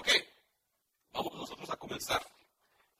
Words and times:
Ok, 0.00 0.08
vamos 1.12 1.34
nosotros 1.34 1.68
a 1.68 1.76
comenzar. 1.76 2.26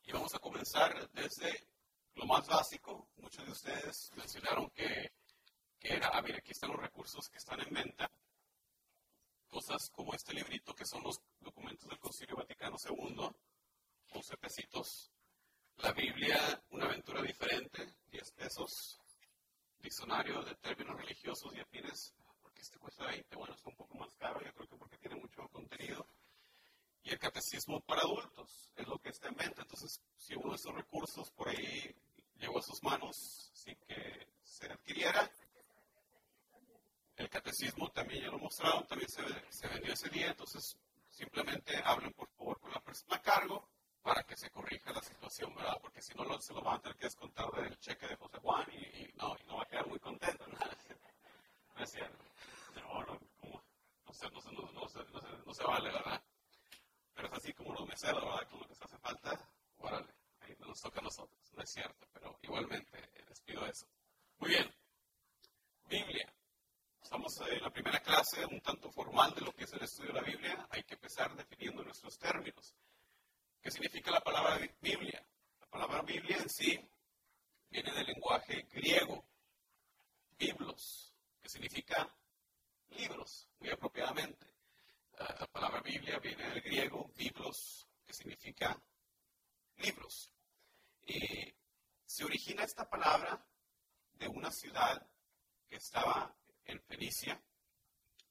Y 0.04 0.12
vamos 0.12 0.34
a 0.34 0.38
comenzar 0.38 1.10
desde 1.12 1.66
lo 2.14 2.26
más 2.26 2.46
básico. 2.46 3.08
Muchos 3.16 3.42
de 3.46 3.52
ustedes 3.52 4.10
mencionaron 4.16 4.68
que, 4.68 5.10
era, 5.80 6.10
ah, 6.12 6.20
mira, 6.20 6.36
aquí 6.36 6.50
están 6.50 6.72
los 6.72 6.78
recursos 6.78 7.26
que 7.30 7.38
están 7.38 7.58
en 7.62 7.72
venta. 7.72 8.10
Cosas 9.48 9.88
como 9.88 10.12
este 10.12 10.34
librito 10.34 10.74
que 10.74 10.84
son 10.84 11.02
los 11.02 11.22
documentos 11.40 11.88
del 11.88 11.98
Concilio 11.98 12.36
Vaticano 12.36 12.76
II, 12.86 13.30
11 14.12 14.36
pesitos. 14.36 15.10
La 15.78 15.92
Biblia, 15.92 16.62
una 16.68 16.84
aventura 16.84 17.22
diferente, 17.22 17.94
10 18.10 18.30
pesos. 18.32 19.00
Diccionario 19.78 20.42
de 20.42 20.54
términos 20.56 21.00
religiosos 21.00 21.50
y 21.56 21.60
afines, 21.60 22.12
porque 22.42 22.60
este 22.60 22.78
cuesta 22.78 23.06
20, 23.06 23.36
bueno, 23.36 23.54
está 23.54 23.70
un 23.70 23.76
poco 23.76 23.96
más 23.96 24.14
caro, 24.16 24.42
yo 24.44 24.52
creo 24.52 24.68
que 24.68 24.76
porque 24.76 24.98
tiene 24.98 25.16
mucho 25.16 25.48
contenido. 25.48 26.06
Y 27.02 27.10
el 27.10 27.18
catecismo 27.18 27.80
para 27.80 28.02
adultos, 28.02 28.70
es 28.76 28.86
lo 28.86 28.98
que 28.98 29.10
está 29.10 29.28
en 29.28 29.36
venta. 29.36 29.62
Entonces, 29.62 30.00
si 30.16 30.34
uno 30.34 30.50
de 30.50 30.56
esos 30.56 30.74
recursos 30.74 31.30
por 31.30 31.48
ahí 31.48 31.94
llegó 32.36 32.58
a 32.58 32.62
sus 32.62 32.82
manos 32.82 33.50
sin 33.54 33.76
que 33.76 34.28
se 34.42 34.66
adquiriera, 34.66 35.30
el 37.16 37.28
catecismo 37.28 37.90
también 37.90 38.24
ya 38.24 38.30
lo 38.30 38.38
mostraron, 38.38 38.86
también 38.86 39.10
se, 39.10 39.22
se 39.50 39.68
vendió 39.68 39.92
ese 39.92 40.08
día, 40.08 40.28
entonces 40.28 40.76
simplemente 41.08 41.76
hablen 41.84 42.12
por 42.14 42.28
favor 42.30 42.58
con 42.60 42.70
la 42.70 42.80
persona 42.80 43.16
a 43.16 43.22
cargo 43.22 43.68
para 44.02 44.22
que 44.24 44.36
se 44.36 44.50
corrija 44.50 44.92
la 44.92 45.02
situación, 45.02 45.54
¿verdad? 45.54 45.78
Porque 45.80 46.00
si 46.00 46.14
no, 46.14 46.40
se 46.40 46.54
lo 46.54 46.62
van 46.62 46.76
a 46.76 46.80
tener 46.80 46.96
que 46.96 47.04
descontar 47.04 47.50
del 47.52 47.78
cheque 47.78 48.06
de 48.06 48.16
José 48.16 48.38
Juan 48.38 48.66
y, 48.72 49.12
no, 49.16 49.36
y 49.38 49.46
no 49.46 49.56
va 49.56 49.62
a 49.64 49.66
quedar 49.66 49.86
muy 49.86 49.98
contento. 49.98 50.46
¿no? 50.46 50.58
no. 50.58 51.84
No, 52.76 53.04
no, 53.04 53.20
no, 54.06 54.12
se, 54.14 54.28
no, 54.30 54.40
no, 54.40 55.42
no, 55.46 55.54
se 55.54 55.64
vale, 55.64 55.90
¿verdad? 55.90 56.22
Pero 57.14 57.28
es 57.28 57.34
así 57.34 57.52
como 57.52 57.74
los 57.74 57.86
meseros, 57.86 58.24
¿verdad? 58.24 58.48
Con 58.48 58.60
lo 58.60 58.68
que 58.68 58.74
se 58.74 58.84
hace 58.84 58.98
falta, 58.98 59.48
órale, 59.78 60.14
ahí 60.40 60.56
nos 60.60 60.80
toca 60.80 61.00
a 61.00 61.02
nosotros. 61.02 61.38
No 61.54 61.62
es 61.62 61.70
cierto, 61.70 62.06
pero 62.12 62.38
igualmente 62.42 62.98
eh, 62.98 63.24
les 63.28 63.40
pido 63.40 63.66
eso. 63.66 63.86
Muy 64.38 64.50
bien. 64.50 64.72
Biblia. 65.88 66.32
Estamos 67.02 67.40
en 67.40 67.62
la 67.62 67.70
primera 67.70 68.00
clase 68.00 68.46
un 68.46 68.60
tanto 68.60 68.90
formal 68.92 69.34
de 69.34 69.40
lo 69.40 69.52
que 69.52 69.64
es 69.64 69.72
el 69.72 69.82
estudio 69.82 70.12
de 70.12 70.20
la 70.20 70.26
Biblia. 70.26 70.66
Hay 70.70 70.84
que 70.84 70.94
empezar 70.94 71.34
definiendo 71.34 71.82
nuestros 71.82 72.16
términos. 72.18 72.74
¿Qué 73.60 73.70
significa 73.70 74.10
la 74.10 74.20
palabra 74.20 74.58
Biblia? 74.80 75.24
La 75.60 75.66
palabra 75.66 76.02
Biblia 76.02 76.36
en 76.38 76.48
sí 76.48 76.78
viene 77.68 77.92
del 77.92 78.06
lenguaje 78.06 78.66
griego, 78.72 79.24
biblos, 80.38 81.12
que 81.42 81.48
significa 81.48 82.08
libros, 82.90 83.48
muy 83.58 83.70
apropiadamente. 83.70 84.46
La, 85.20 85.46
palabra 85.46 85.80
Biblia 85.82 86.18
viene 86.18 86.48
del 86.48 86.62
griego, 86.62 87.12
biblos, 87.16 87.86
que 88.04 88.12
significa 88.12 88.80
libros. 89.76 90.30
Y 91.06 91.54
se 92.04 92.24
origina 92.24 92.64
esta 92.64 92.88
palabra 92.88 93.46
de 94.14 94.28
una 94.28 94.50
ciudad 94.50 95.06
que 95.68 95.76
estaba 95.76 96.34
en 96.64 96.80
Fenicia, 96.82 97.40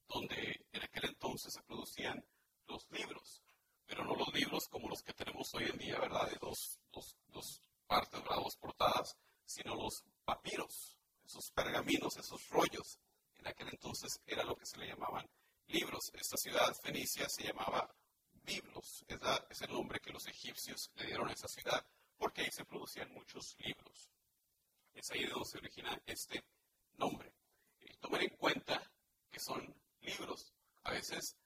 donde 0.08 0.66
en 0.72 0.82
aquel 0.82 1.06
entonces 1.10 1.54
se 1.54 1.62
producían 1.62 2.24
los 2.66 2.90
libros 2.90 3.42
pero 3.90 4.04
no 4.04 4.14
los 4.14 4.32
libros 4.32 4.68
como 4.68 4.88
los 4.88 5.02
que 5.02 5.12
tenemos 5.12 5.52
hoy 5.52 5.64
en 5.64 5.76
día, 5.76 5.98
¿verdad? 5.98 6.30
De 6.30 6.38
dos 6.38 6.80
partes, 7.88 8.22
¿verdad? 8.22 8.36
Dos 8.36 8.56
portadas, 8.56 9.18
sino 9.44 9.74
los 9.74 10.04
papiros, 10.24 10.96
esos 11.24 11.50
pergaminos, 11.50 12.16
esos 12.16 12.48
rollos. 12.50 13.00
En 13.34 13.48
aquel 13.48 13.68
entonces 13.68 14.20
era 14.26 14.44
lo 14.44 14.54
que 14.54 14.64
se 14.64 14.78
le 14.78 14.86
llamaban 14.86 15.28
libros. 15.70 16.10
Esta 16.14 16.36
ciudad 16.36 16.74
fenicia 16.82 17.28
se 17.28 17.44
llamaba 17.44 17.88
Biblos, 18.44 19.04
es, 19.06 19.60
el 19.62 19.72
nombre 19.72 20.00
que 20.00 20.12
los 20.12 20.26
egipcios 20.26 20.90
le 20.96 21.06
dieron 21.06 21.28
a 21.28 21.32
esa 21.32 21.46
ciudad, 21.46 21.86
porque 22.16 22.42
ahí 22.42 22.50
se 22.50 22.64
producían 22.64 23.12
muchos 23.12 23.56
libros. 23.58 24.10
Es 24.94 25.10
ahí 25.10 25.24
de 25.24 25.30
donde 25.30 25.48
se 25.48 25.58
origina 25.58 26.02
este 26.06 26.44
nombre. 26.94 27.32
Y 27.80 27.96
tomen 27.98 28.22
en 28.22 28.36
cuenta 28.36 28.90
que 29.30 29.38
son 29.38 29.74
libros. 30.00 30.52
A 30.84 30.92
veces 30.92 31.36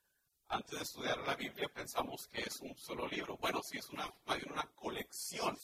antes 0.48 0.78
de 0.78 0.82
estudiar 0.82 1.18
la 1.18 1.34
Biblia 1.34 1.68
pensamos 1.68 2.28
que 2.28 2.42
es 2.42 2.60
un 2.60 2.76
solo 2.76 3.06
libro. 3.08 3.36
Bueno, 3.38 3.60
sí, 3.62 3.78
es 3.78 3.88
una, 3.90 4.08
una 4.46 4.62
colección. 4.74 5.58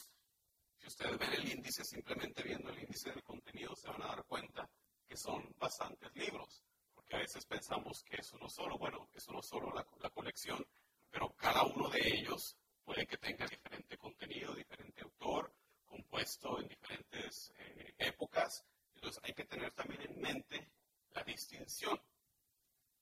Si 0.76 0.87
ustedes 0.87 1.19
ven 1.19 1.32
el 1.32 1.49
índice, 1.53 1.84
simplemente 1.84 2.43
viendo 2.43 2.70
el 2.70 2.81
índice 2.81 3.10
del 3.10 3.22
contenido, 3.22 3.75
se 3.76 3.88
van 3.88 4.03
a 4.03 4.09
dar 4.09 4.25
cuenta 4.25 4.69
que 5.06 5.16
son 5.16 5.54
bastantes 5.59 6.15
libros. 6.15 6.62
Porque 7.10 7.25
a 7.25 7.26
veces 7.26 7.44
pensamos 7.44 8.04
que 8.04 8.21
es 8.21 8.32
uno 8.34 8.48
solo. 8.48 8.78
Bueno, 8.78 9.09
es 9.15 9.26
uno 9.26 9.43
solo 9.43 9.72
la, 9.72 10.10
colección, 10.10 10.65
pero 11.10 11.34
cada 11.34 11.65
uno 11.65 11.88
de 11.88 11.98
ellos 12.06 12.56
puede 12.84 13.04
que 13.04 13.16
tenga 13.16 13.48
diferente 13.48 13.98
contenido, 13.98 14.54
diferente 14.54 15.03
autor, 15.03 15.53
compuesto 15.87 16.60
en 16.60 16.69
diferentes 16.69 17.53
eh, 17.59 17.94
épocas. 17.99 18.65
Entonces 18.94 19.20
hay 19.25 19.34
que 19.34 19.44
tener 19.44 19.72
también 19.72 20.03
en 20.03 20.20
mente 20.20 20.70
la 21.10 21.25
distinción 21.25 22.00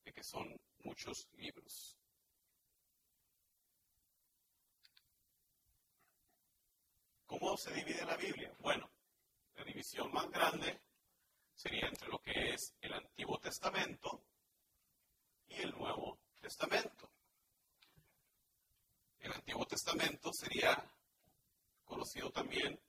de 0.07 0.13
que 0.15 0.23
son 0.23 0.59
muchos 0.85 1.29
libros. 1.35 1.99
¿Cómo 7.27 7.59
se 7.59 7.75
divide 7.75 8.07
la 8.07 8.17
Biblia? 8.17 8.57
Bueno, 8.61 8.91
la 9.57 9.65
división 9.65 10.11
más 10.13 10.31
grande 10.31 10.81
sería 11.59 11.89
entre 11.89 12.09
lo 12.09 12.21
que 12.21 12.55
es 12.55 12.73
el 12.81 12.93
Antiguo 12.93 13.37
Testamento 13.39 14.23
y 15.49 15.55
el 15.57 15.73
Nuevo 15.73 16.21
Testamento. 16.41 17.11
El 19.19 19.33
Antiguo 19.33 19.67
Testamento 19.67 20.33
sería 20.33 20.81
conocido 21.85 22.31
también 22.31 22.81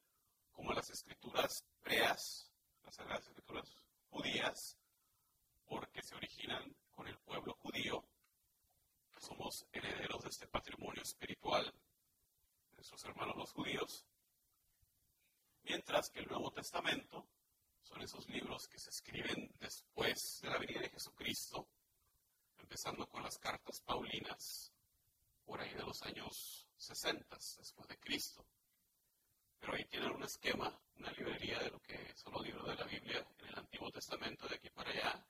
como 0.52 0.72
las 0.72 0.88
escrituras 0.92 1.66
hebreas, 1.80 2.52
las 2.84 2.94
sagradas 2.94 3.26
escrituras 3.28 3.76
judías, 4.12 4.78
porque 5.66 6.04
se 6.04 6.14
originan 6.14 6.76
con 6.92 7.08
el 7.08 7.18
pueblo 7.18 7.56
judío, 7.56 8.06
somos 9.18 9.66
herederos 9.72 10.22
de 10.22 10.30
este 10.30 10.48
patrimonio 10.48 11.02
espiritual 11.02 11.66
de 11.66 12.76
nuestros 12.76 13.04
hermanos 13.04 13.36
los 13.36 13.52
judíos, 13.52 14.06
mientras 15.64 16.12
que 16.12 16.20
el 16.20 16.28
Nuevo 16.28 16.52
Testamento 16.52 17.28
son 17.84 18.02
esos 18.02 18.28
libros 18.30 18.68
que 18.68 18.80
se 18.80 18.90
escriben 18.90 19.52
después 19.60 20.40
de 20.42 20.50
la 20.50 20.58
venida 20.58 20.82
de 20.82 20.90
Jesucristo, 20.90 21.68
empezando 22.58 23.08
con 23.08 23.24
las 23.24 23.38
cartas 23.38 23.82
paulinas, 23.82 24.72
por 25.46 25.60
ahí 25.60 25.74
de 25.74 25.84
los 25.84 26.02
años 26.04 26.68
60 26.78 27.36
después 27.58 27.88
de 27.88 27.98
Cristo. 28.00 28.46
Pero 29.60 29.74
ahí 29.74 29.86
tienen 29.86 30.12
un 30.12 30.24
esquema, 30.24 30.80
una 30.98 31.12
librería 31.12 31.60
de 31.60 31.72
lo 31.72 31.80
que 31.82 32.14
son 32.16 32.34
los 32.34 32.44
libros 32.44 32.68
de 32.68 32.76
la 32.76 32.86
Biblia 32.86 33.28
en 33.40 33.48
el 33.48 33.60
Antiguo 33.60 33.92
Testamento 33.92 34.48
de 34.48 34.56
aquí 34.56 34.70
para 34.70 34.92
allá, 34.92 35.26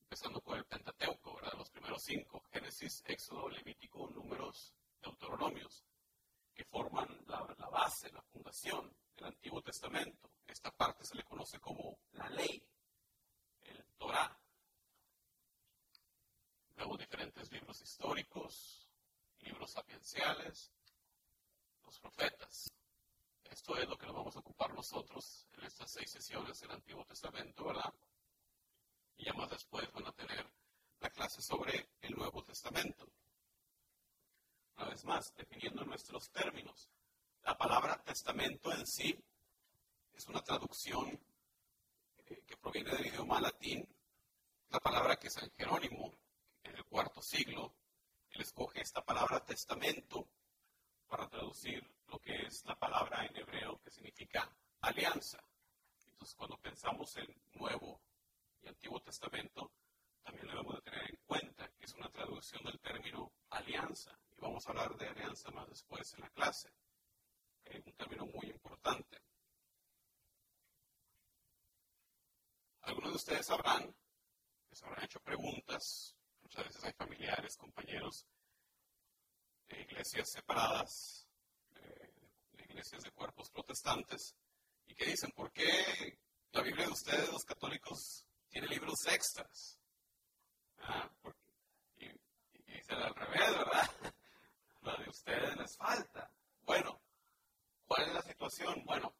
empezando 0.00 0.40
con 0.40 0.58
el 0.58 0.64
Pentateuco, 0.66 1.36
¿verdad? 1.36 1.54
Los 1.56 1.70
primeros 1.70 2.02
cinco, 2.02 2.42
Génesis, 2.52 3.02
Éxodo, 3.06 3.48
Levítico, 3.48 4.08
Números, 4.08 4.74
Deuteronomios, 5.00 5.84
que 6.54 6.64
forman 6.64 7.08
la, 7.26 7.68
base, 7.70 8.10
la 8.12 8.22
fundación 8.22 8.90
del 9.16 9.26
Antiguo 9.26 9.62
Testamento. 9.62 10.30
Esta 10.46 10.70
parte 10.70 11.04
se 11.04 11.16
le 11.16 11.24
conoce 11.24 11.58
como 11.60 11.98
la 12.12 12.28
ley, 12.30 12.62
el 13.62 13.84
Torah. 13.98 14.38
Luego 16.76 16.96
diferentes 16.96 17.50
libros 17.50 17.80
históricos, 17.80 18.88
libros 19.40 19.72
sapienciales, 19.72 20.70
los 21.84 21.98
profetas. 21.98 22.70
Esto 23.44 23.76
es 23.76 23.88
lo 23.88 23.96
que 23.96 24.06
nos 24.06 24.14
vamos 24.14 24.36
a 24.36 24.40
ocupar 24.40 24.74
nosotros 24.74 25.48
en 25.54 25.64
estas 25.64 25.90
seis 25.90 26.10
sesiones 26.10 26.60
del 26.60 26.72
Antiguo 26.72 27.04
Testamento, 27.04 27.64
¿verdad? 27.64 27.92
y 29.16 29.24
ya 29.24 29.32
más 29.32 29.50
después 29.50 29.90
van 29.92 30.06
a 30.06 30.12
tener 30.12 30.46
la 31.00 31.10
clase 31.10 31.40
sobre 31.40 31.88
el 32.02 32.14
Nuevo 32.14 32.42
Testamento. 32.42 33.08
Una 34.76 34.88
vez 34.88 35.04
más, 35.04 35.34
definiendo 35.34 35.84
nuestros 35.84 36.30
términos. 36.30 36.90
La 37.46 37.56
palabra 37.56 38.02
testamento 38.02 38.72
en 38.72 38.84
sí 38.84 39.16
es 40.14 40.26
una 40.26 40.42
traducción 40.42 41.08
eh, 42.26 42.42
que 42.44 42.56
proviene 42.56 42.90
del 42.90 43.06
idioma 43.06 43.40
latín. 43.40 43.88
La 44.70 44.80
palabra 44.80 45.14
que 45.14 45.30
San 45.30 45.48
Jerónimo, 45.52 46.12
en 46.64 46.74
el 46.74 46.84
cuarto 46.86 47.22
siglo, 47.22 47.72
él 48.30 48.40
escoge 48.40 48.80
esta 48.80 49.00
palabra 49.04 49.44
testamento 49.44 50.28
para 51.06 51.28
traducir 51.28 51.88
lo 52.08 52.18
que 52.18 52.34
es 52.46 52.64
la 52.64 52.76
palabra 52.76 53.24
en 53.24 53.36
hebreo 53.36 53.80
que 53.80 53.92
significa 53.92 54.52
alianza. 54.80 55.40
Entonces, 56.04 56.34
cuando 56.34 56.58
pensamos 56.58 57.16
en 57.16 57.32
Nuevo 57.52 58.00
Antiguo 58.66 59.00
Testamento, 59.00 59.70
también 60.24 60.48
debemos 60.48 60.74
de 60.74 60.90
tener 60.90 61.10
en 61.10 61.20
cuenta 61.24 61.68
que 61.78 61.84
es 61.84 61.94
una 61.94 62.10
traducción 62.10 62.64
del 62.64 62.80
término 62.80 63.30
alianza. 63.50 64.18
Y 64.36 64.40
vamos 64.40 64.66
a 64.66 64.70
hablar 64.70 64.96
de 64.96 65.06
alianza 65.06 65.52
más 65.52 65.68
después 65.68 66.12
en 66.14 66.22
la 66.22 66.30
clase. 66.30 66.72
Ustedes 73.16 73.46
sabrán, 73.46 73.92
les 74.70 74.82
habrán 74.84 75.04
hecho 75.04 75.18
preguntas, 75.20 76.14
muchas 76.42 76.66
veces 76.66 76.84
hay 76.84 76.92
familiares, 76.92 77.56
compañeros, 77.56 78.24
de 79.68 79.80
iglesias 79.80 80.30
separadas, 80.30 81.26
de 82.52 82.62
iglesias 82.62 83.02
de 83.02 83.10
cuerpos 83.10 83.50
protestantes, 83.50 84.36
y 84.86 84.94
que 84.94 85.06
dicen, 85.06 85.32
¿por 85.32 85.50
qué 85.50 86.18
la 86.52 86.62
Biblia 86.62 86.86
de 86.86 86.92
ustedes, 86.92 87.32
los 87.32 87.44
católicos, 87.44 88.26
tiene 88.48 88.68
libros 88.68 89.04
extras? 89.08 89.80
Ah, 90.78 91.10
y, 91.96 92.06
y 92.06 92.80
al 92.90 93.14
revés, 93.14 93.50
¿verdad? 93.50 93.90
La 94.82 94.96
de 94.98 95.08
ustedes 95.08 95.56
les 95.56 95.76
falta. 95.76 96.30
Bueno, 96.62 97.02
¿cuál 97.86 98.08
es 98.08 98.14
la 98.14 98.22
situación? 98.22 98.84
Bueno, 98.84 99.14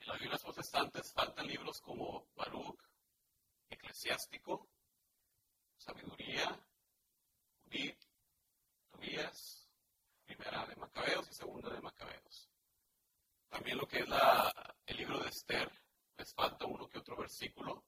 en 0.00 0.08
las 0.08 0.18
Biblias 0.18 0.42
protestantes 0.42 1.12
faltan 1.12 1.46
libros 1.46 1.80
como 1.80 2.26
Baruch, 2.34 2.80
Eclesiástico, 3.70 4.68
Sabiduría, 5.76 6.58
Judith, 7.64 7.98
Tobías, 8.90 9.68
Primera 10.24 10.66
de 10.66 10.76
Macabeos 10.76 11.28
y 11.30 11.34
Segunda 11.34 11.70
de 11.70 11.80
Macabeos. 11.80 12.48
También 13.48 13.78
lo 13.78 13.86
que 13.86 14.00
es 14.00 14.08
la, 14.08 14.74
el 14.86 14.96
libro 14.96 15.18
de 15.20 15.28
Esther, 15.28 15.70
les 16.16 16.34
falta 16.34 16.66
uno 16.66 16.88
que 16.88 16.98
otro 16.98 17.16
versículo 17.16 17.84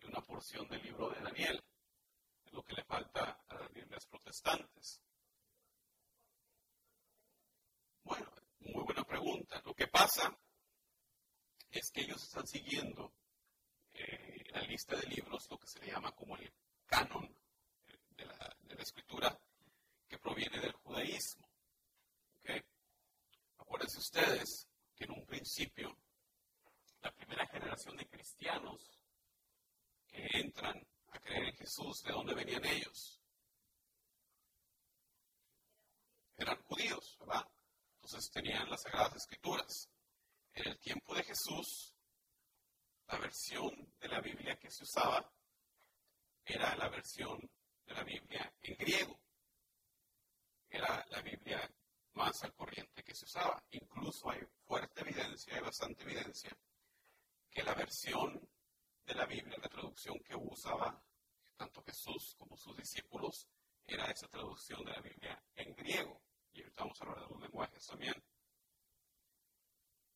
y 0.00 0.06
una 0.06 0.20
porción 0.20 0.68
del 0.68 0.82
libro 0.82 1.08
de 1.10 1.20
Daniel. 1.20 1.64
Es 2.44 2.52
lo 2.52 2.62
que 2.62 2.74
le 2.74 2.84
falta 2.84 3.44
a 3.48 3.54
las 3.54 3.72
Biblias 3.72 4.06
protestantes. 4.06 5.00
Bueno, 8.04 8.30
muy 8.64 8.84
buena 8.84 9.04
pregunta. 9.04 9.60
Lo 9.64 9.74
que 9.74 9.86
pasa 9.86 10.36
es 11.70 11.90
que 11.90 12.02
ellos 12.02 12.22
están 12.22 12.46
siguiendo 12.46 13.12
eh, 13.94 14.44
la 14.50 14.62
lista 14.62 14.96
de 14.96 15.06
libros, 15.06 15.48
lo 15.50 15.58
que 15.58 15.66
se 15.66 15.80
le 15.80 15.86
llama 15.92 16.12
como 16.12 16.36
el 16.36 16.52
canon 16.86 17.24
eh, 17.86 17.98
de 18.16 18.24
la, 18.26 18.82
escritura, 18.82 19.38
que 20.08 20.18
proviene 20.18 20.58
del 20.60 20.72
judaísmo. 20.72 21.48
¿Okay? 22.40 22.60
Acuérdense 23.58 23.98
ustedes 23.98 24.66
que 24.96 25.04
en 25.04 25.12
un 25.12 25.24
principio, 25.24 25.96
la 27.00 27.12
primera 27.12 27.46
generación 27.46 27.96
de 27.96 28.08
cristianos 28.08 28.98
que 30.08 30.26
entran 30.32 30.84
a 31.10 31.20
creer 31.20 31.44
en 31.44 31.56
Jesús, 31.56 32.02
¿de 32.02 32.12
dónde 32.12 32.34
venían 32.34 32.64
ellos? 32.64 33.20
Eran 36.36 36.60
judíos, 36.64 37.16
¿verdad? 37.20 37.51
Entonces 38.12 38.30
tenían 38.30 38.68
las 38.68 38.82
Sagradas 38.82 39.16
Escrituras. 39.16 39.88
En 40.52 40.68
el 40.68 40.78
tiempo 40.80 41.14
de 41.14 41.24
Jesús, 41.24 41.94
la 43.08 43.18
versión 43.18 43.94
de 43.98 44.08
la 44.08 44.20
Biblia 44.20 44.58
que 44.58 44.70
se 44.70 44.84
usaba 44.84 45.32
era 46.44 46.76
la 46.76 46.90
versión 46.90 47.40
de 47.86 47.94
la 47.94 48.04
Biblia 48.04 48.54
en 48.60 48.76
griego. 48.76 49.18
Era 50.68 51.02
la 51.08 51.22
Biblia 51.22 51.74
más 52.12 52.44
al 52.44 52.52
corriente 52.52 53.02
que 53.02 53.14
se 53.14 53.24
usaba. 53.24 53.64
Incluso 53.70 54.30
hay 54.30 54.40
fuerte 54.66 55.00
evidencia, 55.00 55.54
hay 55.54 55.62
bastante 55.62 56.02
evidencia, 56.02 56.54
que 57.50 57.62
la 57.62 57.72
versión 57.72 58.46
de 59.06 59.14
la 59.14 59.24
Biblia, 59.24 59.56
la 59.56 59.70
traducción 59.70 60.18
que 60.18 60.36
usaba 60.36 61.02
tanto 61.56 61.82
Jesús 61.82 62.34
como 62.36 62.58
sus 62.58 62.76
discípulos, 62.76 63.48
era 63.86 64.04
esa 64.10 64.28
traducción 64.28 64.84
de 64.84 64.92
la 64.92 65.00
Biblia 65.00 65.42
en 65.54 65.74
griego. 65.74 66.22
Y 66.52 66.60
ahorita 66.62 66.82
vamos 66.82 67.00
hablar 67.00 67.20
de 67.20 67.28
los 67.28 67.40
lenguajes 67.40 67.86
también. 67.86 68.14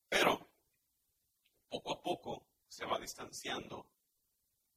Pero 0.08 0.48
poco 1.68 1.92
a 1.92 2.02
poco 2.02 2.46
se 2.68 2.84
va 2.84 2.98
distanciando 2.98 3.86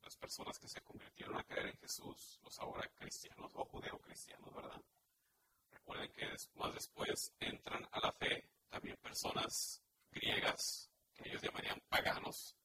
las 0.02 0.16
personas 0.16 0.58
que 0.58 0.68
se 0.68 0.82
convirtieron 0.82 1.38
a 1.38 1.44
creer 1.44 1.68
en 1.68 1.78
Jesús, 1.78 2.40
los 2.44 2.60
ahora 2.60 2.90
cristianos 2.96 3.52
o 3.56 3.66
judeo-cristianos, 3.66 4.54
¿verdad? 4.54 4.82
Recuerden 5.72 6.12
que 6.12 6.28
más 6.56 6.74
después 6.74 7.34
entran 7.40 7.88
a 7.92 8.00
la 8.00 8.12
fe 8.14 8.50
también 8.70 8.98
personas 8.98 9.82
griegas, 10.12 10.90
que 11.14 11.30
ellos 11.30 11.42
llamarían 11.42 11.82
paganos. 11.90 12.56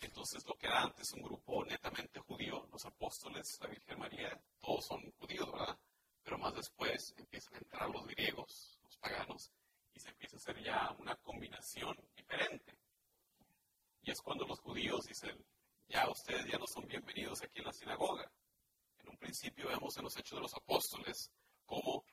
Entonces 0.00 0.44
lo 0.46 0.56
que 0.56 0.66
era 0.66 0.82
antes 0.82 1.12
un 1.12 1.22
grupo 1.22 1.64
netamente 1.64 2.18
judío, 2.20 2.66
los 2.72 2.84
apóstoles, 2.84 3.58
la 3.60 3.68
Virgen 3.68 3.98
María, 3.98 4.42
todos 4.60 4.86
son 4.86 5.12
judíos, 5.12 5.50
¿verdad? 5.50 5.78
Pero 6.22 6.38
más 6.38 6.54
después 6.54 7.14
empiezan 7.16 7.54
a 7.54 7.58
entrar 7.58 7.90
los 7.90 8.06
griegos, 8.06 8.78
los 8.84 8.96
paganos, 8.98 9.52
y 9.94 10.00
se 10.00 10.10
empieza 10.10 10.36
a 10.36 10.38
hacer 10.38 10.62
ya 10.62 10.94
una 10.98 11.16
combinación 11.16 11.96
diferente. 12.16 12.78
Y 14.02 14.10
es 14.10 14.20
cuando 14.20 14.46
los 14.46 14.60
judíos 14.60 15.04
dicen, 15.06 15.44
ya 15.88 16.08
ustedes 16.08 16.46
ya 16.46 16.58
no 16.58 16.66
son 16.66 16.86
bienvenidos 16.86 17.42
aquí 17.42 17.58
en 17.58 17.66
la 17.66 17.72
sinagoga. 17.72 18.30
En 18.98 19.10
un 19.10 19.16
principio 19.16 19.68
vemos 19.68 19.96
en 19.96 20.04
los 20.04 20.16
Hechos 20.16 20.38
de 20.38 20.42
los 20.42 20.54
Apóstoles 20.54 21.30
cómo 21.66 22.04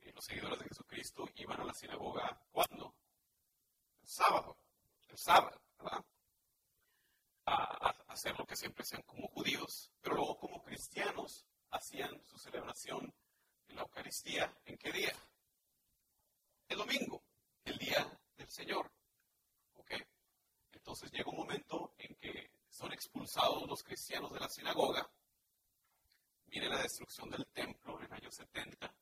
eh, 0.00 0.12
los 0.12 0.24
seguidores 0.24 0.58
de 0.58 0.68
Jesucristo 0.68 1.28
iban 1.36 1.60
a 1.60 1.64
la 1.64 1.74
sinagoga, 1.74 2.40
¿cuándo? 2.50 2.94
El 4.00 4.08
sábado, 4.08 4.58
el 5.08 5.18
sábado, 5.18 5.60
¿verdad? 5.78 6.04
A, 7.46 7.88
hacer 8.08 8.38
lo 8.38 8.44
que 8.44 8.56
siempre 8.56 8.84
sean 8.84 9.02
como 9.02 9.26
judíos, 9.28 9.90
pero 10.00 10.16
luego 10.16 10.38
como 10.38 10.62
cristianos 10.62 11.46
hacían 11.70 12.22
su 12.24 12.38
celebración 12.38 13.12
la 13.74 13.82
Eucaristía, 13.82 14.54
¿en 14.64 14.76
qué 14.78 14.92
día? 14.92 15.12
El 16.68 16.78
domingo, 16.78 17.22
el 17.64 17.78
día 17.78 18.20
del 18.36 18.48
Señor. 18.48 18.90
¿Ok? 19.74 19.92
Entonces 20.72 21.10
llega 21.12 21.30
un 21.30 21.36
momento 21.36 21.94
en 21.98 22.14
que 22.16 22.50
son 22.68 22.92
expulsados 22.92 23.66
los 23.68 23.82
cristianos 23.82 24.32
de 24.32 24.40
la 24.40 24.48
sinagoga, 24.48 25.08
viene 26.46 26.68
la 26.68 26.82
destrucción 26.82 27.30
del 27.30 27.46
templo 27.48 27.98
en 27.98 28.06
el 28.06 28.12
año 28.12 28.30
70, 28.30 28.94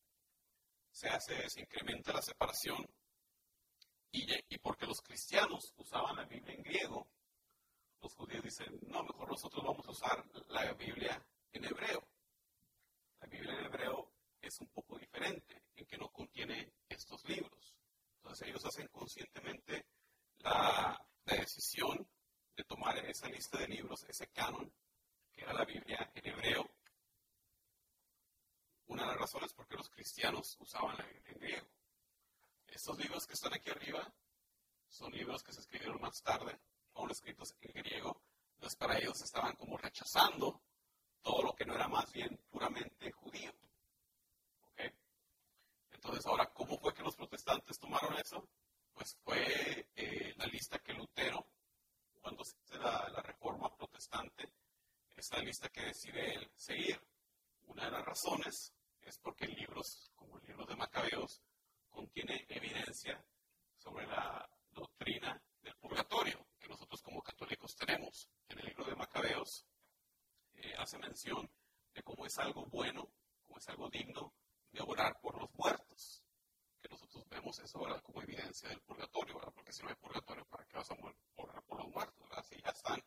se 0.90 1.08
hace, 1.08 1.48
se 1.48 1.60
incrementa 1.60 2.12
la 2.12 2.22
separación, 2.22 2.86
y, 4.12 4.26
y 4.48 4.58
porque 4.58 4.86
los 4.86 5.00
cristianos 5.00 5.72
usaban 5.76 6.16
la 6.16 6.24
Biblia 6.24 6.54
en 6.54 6.62
griego, 6.62 7.08
los 8.00 8.14
judíos 8.14 8.42
dicen, 8.42 8.78
no, 8.88 9.02
mejor 9.02 9.28
nosotros 9.28 9.64
vamos 9.64 9.86
a 9.86 9.90
usar 9.90 10.24
la 10.48 10.72
Biblia 10.72 11.22
en 11.52 11.64
hebreo. 11.64 12.02
La 13.20 13.26
Biblia 13.26 13.52
en 13.58 13.66
hebreo 13.66 14.09
es 14.40 14.60
un 14.60 14.68
poco 14.68 14.98
diferente 14.98 15.62
en 15.76 15.86
que 15.86 15.98
no 15.98 16.08
contiene 16.10 16.72
estos 16.88 17.24
libros. 17.28 17.74
Entonces 18.16 18.48
ellos 18.48 18.64
hacen 18.64 18.88
conscientemente 18.88 19.86
la, 20.38 20.98
decisión 21.24 22.08
de 22.56 22.64
tomar 22.64 22.98
esa 23.06 23.28
lista 23.28 23.58
de 23.58 23.68
libros, 23.68 24.04
ese 24.08 24.26
canon, 24.32 24.72
que 25.32 25.42
era 25.42 25.52
la 25.52 25.64
Biblia 25.64 26.10
en 26.12 26.26
hebreo. 26.26 26.68
Una 28.86 29.02
de 29.02 29.08
las 29.10 29.16
razones 29.16 29.52
por 29.52 29.68
qué 29.68 29.76
los 29.76 29.88
cristianos 29.88 30.56
usaban 30.58 30.98
la 30.98 31.04
Biblia 31.04 31.30
en 31.30 31.38
griego. 31.38 31.68
Estos 32.66 32.98
libros 32.98 33.26
que 33.26 33.34
están 33.34 33.54
aquí 33.54 33.70
arriba 33.70 34.12
son 34.88 35.12
libros 35.12 35.44
que 35.44 35.52
se 35.52 35.60
escribieron 35.60 36.00
más 36.00 36.20
tarde, 36.20 36.58
aún 36.94 37.10
escritos 37.12 37.54
en 37.60 37.72
griego. 37.72 38.20
Entonces 38.54 38.76
para 38.76 38.98
ellos 38.98 39.22
estaban 39.22 39.54
como 39.54 39.78
rechazando 39.78 40.60
todo 41.22 41.42
lo 41.42 41.54
que 41.54 41.64
no 41.64 41.74
era 41.74 41.86
más 41.86 42.12
bien 42.12 42.36
puramente 42.50 43.12
judío. 43.12 43.52
Entonces, 46.02 46.24
ahora, 46.24 46.46
¿cómo 46.46 46.78
fue 46.78 46.94
que 46.94 47.02
los 47.02 47.14
protestantes 47.14 47.78
tomaron 47.78 48.16
eso? 48.16 48.48
Pues 48.94 49.14
fue 49.22 49.86
eh, 49.94 50.32
la 50.38 50.46
lista 50.46 50.78
que 50.78 50.94
Lutero, 50.94 51.46
cuando 52.22 52.42
se 52.42 52.78
da 52.78 53.06
la 53.10 53.20
reforma 53.20 53.76
protestante, 53.76 54.50
es 55.14 55.30
la 55.30 55.40
lista 55.40 55.68
que 55.68 55.82
decide 55.82 56.36
él 56.36 56.50
seguir. 56.56 56.98
Una 57.64 57.84
de 57.84 57.90
las 57.90 58.04
razones 58.06 58.72
es 59.02 59.18
porque 59.18 59.46
libros, 59.46 60.10
como 60.14 60.38
el 60.38 60.46
libro 60.46 60.64
de 60.64 60.74
Macabeos, 60.74 61.42
contiene 61.90 62.46
evidencia 62.48 63.22
sobre 63.76 64.06
la 64.06 64.48
doctrina 64.70 65.38
del 65.60 65.76
purgatorio 65.76 66.46
que 66.58 66.68
nosotros 66.68 67.02
como 67.02 67.20
católicos 67.20 67.76
tenemos. 67.76 68.26
En 68.48 68.58
el 68.60 68.64
libro 68.68 68.86
de 68.86 68.96
Macabeos 68.96 69.66
eh, 70.54 70.74
hace 70.78 70.96
mención 70.96 71.50
de 71.92 72.02
cómo 72.02 72.24
es 72.24 72.38
algo 72.38 72.64
bueno, 72.64 73.06
cómo 73.46 73.58
es 73.58 73.68
algo 73.68 73.90
digno 73.90 74.32
de 74.72 74.80
orar 74.82 75.20
por 75.20 75.38
los 75.38 75.52
muertos. 75.54 75.79
Eso 77.58 77.80
¿verdad? 77.80 78.00
como 78.02 78.22
evidencia 78.22 78.68
del 78.68 78.80
purgatorio, 78.80 79.34
¿verdad? 79.34 79.52
porque 79.52 79.72
si 79.72 79.82
no 79.82 79.88
hay 79.88 79.96
purgatorio, 79.96 80.44
¿para 80.46 80.64
qué 80.66 80.76
vas 80.76 80.90
a 80.90 80.94
orar 81.36 81.62
por 81.64 81.78
los 81.78 81.88
muertos? 81.88 82.28
¿verdad? 82.28 82.44
Si 82.48 82.60
ya 82.62 82.70
están, 82.70 83.02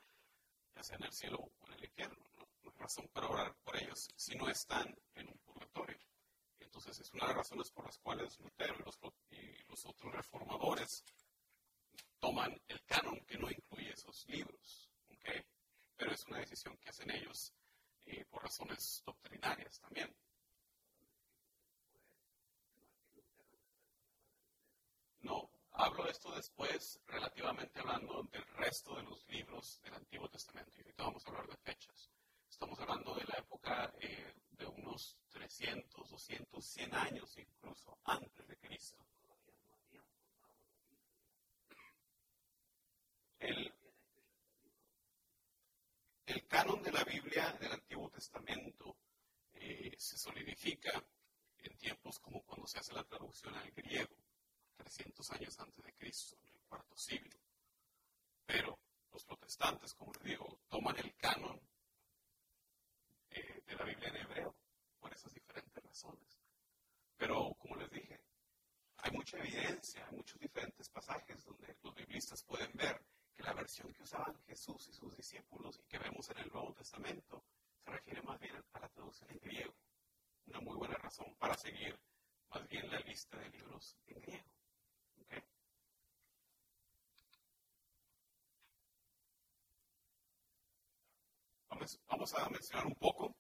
ya 0.75 0.83
sea 0.83 0.97
en 0.97 1.03
el 1.03 1.13
cielo 1.13 1.37
o 1.39 1.67
en 1.67 1.73
el 1.73 1.85
infierno, 1.85 2.17
no, 2.35 2.47
hay 2.63 2.69
razón 2.77 3.07
para 3.13 3.29
orar 3.29 3.55
por 3.63 3.77
ellos 3.77 4.09
si 4.15 4.35
no 4.35 4.49
están 4.49 4.93
en 5.15 5.29
un 5.29 5.37
purgatorio. 5.39 5.97
Entonces 6.59 6.99
es 6.99 7.13
una 7.13 7.23
de 7.23 7.27
las 7.29 7.37
razones 7.37 7.71
por 7.71 7.85
las 7.85 7.97
cuales 7.99 8.37
Lutero 8.39 8.75
y 8.77 8.83
los, 8.83 8.99
y 9.31 9.63
los 9.69 9.85
otros 9.85 10.13
reformadores 10.13 11.05
toman 12.19 12.61
el 12.67 12.83
canon 12.83 13.23
que 13.25 13.37
no 13.37 13.49
incluye 13.49 13.91
esos 13.91 14.27
libros. 14.27 14.89
¿okay? 15.09 15.41
Pero 15.95 16.11
es 16.11 16.25
una 16.25 16.39
decisión 16.39 16.75
que 16.77 16.89
hacen 16.89 17.09
ellos 17.11 17.53
eh, 18.05 18.25
por 18.29 18.43
razones 18.43 19.01
doctrinarias 19.05 19.79
también. 19.79 20.13
No, 25.23 25.49
hablo 25.71 26.03
de 26.03 26.11
esto 26.11 26.35
después, 26.35 26.99
relativamente 27.07 27.79
hablando 27.79 28.23
del 28.23 28.45
resto 28.57 28.95
de 28.95 29.03
los 29.03 29.27
libros 29.29 29.79
del 29.81 29.93
Antiguo 29.93 30.29
Testamento. 30.29 30.71
Y 30.75 30.81
ahorita 30.81 31.03
vamos 31.03 31.25
a 31.25 31.29
hablar 31.29 31.47
de 31.47 31.57
fechas. 31.57 32.11
Estamos 32.49 32.79
hablando 32.79 33.15
de 33.15 33.23
la 33.25 33.37
época 33.39 33.93
eh, 33.99 34.33
de 34.51 34.65
unos 34.65 35.17
300, 35.31 36.09
200, 36.09 36.63
100 36.63 36.95
años 36.95 37.37
incluso 37.37 37.97
antes 38.03 38.47
de 38.47 38.57
Cristo. 38.57 38.97
El, 43.39 43.73
el 46.25 46.47
canon 46.47 46.81
de 46.83 46.91
la 46.91 47.03
Biblia 47.03 47.51
del 47.59 47.71
Antiguo 47.71 48.09
Testamento 48.09 48.95
eh, 49.53 49.95
se 49.97 50.17
solidifica 50.17 51.03
en 51.59 51.77
tiempos 51.77 52.19
como 52.19 52.43
cuando 52.43 52.67
se 52.67 52.79
hace 52.79 52.93
la 52.93 53.03
traducción 53.03 53.55
al 53.55 53.71
griego, 53.71 54.15
300 54.83 55.31
años 55.31 55.59
antes 55.59 55.83
de 55.83 55.93
Cristo, 55.93 56.37
en 56.43 56.53
el 56.53 56.61
cuarto 56.67 56.97
siglo. 56.97 57.39
Pero 58.45 58.79
los 59.11 59.23
protestantes, 59.23 59.93
como 59.93 60.11
les 60.13 60.23
digo, 60.23 60.59
toman 60.67 60.97
el 60.97 61.15
canon 61.15 61.59
eh, 63.29 63.63
de 63.65 63.75
la 63.75 63.85
Biblia 63.85 64.09
en 64.09 64.17
hebreo 64.17 64.55
por 64.99 65.13
esas 65.13 65.33
diferentes 65.33 65.83
razones. 65.83 66.39
Pero, 67.17 67.53
como 67.57 67.75
les 67.77 67.89
dije, 67.89 68.19
hay 68.97 69.11
mucha 69.11 69.37
evidencia, 69.37 70.05
hay 70.05 70.15
muchos 70.15 70.39
diferentes 70.39 70.89
pasajes 70.89 71.43
donde 71.43 71.77
los 71.81 71.95
biblistas 71.95 72.43
pueden 72.43 72.71
ver 72.73 73.01
que 73.33 73.43
la 73.43 73.53
versión 73.53 73.91
que 73.93 74.03
usaban 74.03 74.37
Jesús 74.45 74.87
y 74.89 74.93
sus 74.93 75.15
discípulos 75.15 75.79
y 75.79 75.87
que 75.87 75.99
vemos 75.99 76.29
en 76.29 76.37
el 76.39 76.51
Nuevo 76.51 76.73
Testamento 76.73 77.43
se 77.83 77.91
refiere 77.91 78.21
más 78.23 78.39
bien 78.39 78.55
a 78.73 78.79
la 78.79 78.89
traducción 78.89 79.29
en 79.31 79.39
griego. 79.39 79.75
Una 80.45 80.59
muy 80.59 80.75
buena 80.75 80.95
razón 80.95 81.35
para 81.37 81.55
seguir 81.55 81.97
más 82.49 82.67
bien 82.67 82.89
la 82.89 82.99
lista 82.99 83.37
de 83.37 83.49
libros 83.49 83.97
en 84.07 84.21
griego. 84.21 84.52
Vamos, 92.07 92.33
a 92.35 92.47
mencionar 92.47 92.87
un 92.87 92.95
poco 92.95 93.35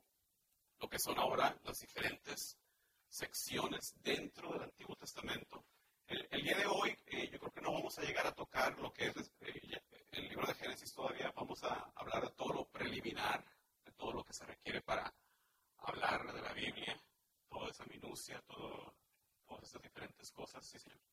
lo 0.77 0.89
que 0.89 0.99
son 0.99 1.17
ahora 1.17 1.57
las 1.63 1.79
diferentes 1.79 2.57
secciones 3.07 3.95
dentro 4.01 4.51
del 4.51 4.63
Antiguo 4.63 4.97
Testamento. 4.97 5.63
El, 6.07 6.43
día 6.43 6.57
de 6.57 6.65
hoy 6.65 6.93
eh, 7.05 7.29
yo 7.31 7.39
creo 7.39 7.51
que 7.53 7.61
no 7.61 7.71
vamos 7.71 7.97
a 7.97 8.01
llegar 8.01 8.27
a 8.27 8.33
tocar 8.33 8.77
lo 8.79 8.91
que 8.91 9.07
es 9.07 9.31
eh, 9.39 9.81
el 10.11 10.27
libro 10.27 10.45
de 10.45 10.55
Génesis 10.55 10.93
todavía, 10.93 11.31
vamos 11.33 11.63
a 11.63 11.89
hablar 11.95 12.21
de 12.21 12.31
todo 12.31 12.51
lo 12.53 12.65
preliminar, 12.65 13.45
de 13.85 13.93
todo 13.93 14.11
lo 14.11 14.25
que 14.25 14.33
se 14.33 14.45
requiere 14.45 14.81
para 14.81 15.13
hablar 15.77 16.33
de 16.33 16.41
la 16.41 16.51
Biblia, 16.51 17.01
toda 17.47 17.69
esa 17.69 17.85
minucia, 17.85 18.41
todo, 18.41 18.93
todas 19.47 19.63
esas 19.69 19.81
diferentes 19.81 20.29
cosas, 20.31 20.65
sí 20.65 20.77
señor. 20.79 21.12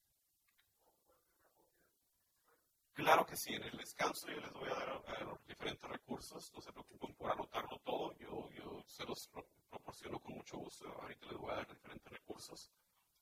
Claro 2.95 3.25
que 3.25 3.37
sí, 3.37 3.55
en 3.55 3.63
el 3.63 3.77
descanso 3.77 4.29
yo 4.29 4.41
les 4.41 4.53
voy 4.53 4.69
a 4.69 4.75
dar 4.75 5.23
los 5.23 5.47
diferentes 5.47 5.89
recursos, 5.89 6.53
no 6.55 6.61
se 6.61 6.73
preocupen 6.73 7.15
por 7.15 7.31
anotarlo 7.31 7.79
todo, 7.79 8.13
yo, 8.19 8.51
yo 8.51 8.83
se 8.87 9.05
los 9.05 9.31
proporciono 9.71 10.19
con 10.19 10.35
mucho 10.35 10.59
gusto, 10.59 10.87
ahorita 11.01 11.27
les 11.27 11.39
voy 11.39 11.51
a 11.51 11.57
dar 11.57 11.69
diferentes 11.69 12.13
recursos, 12.13 12.71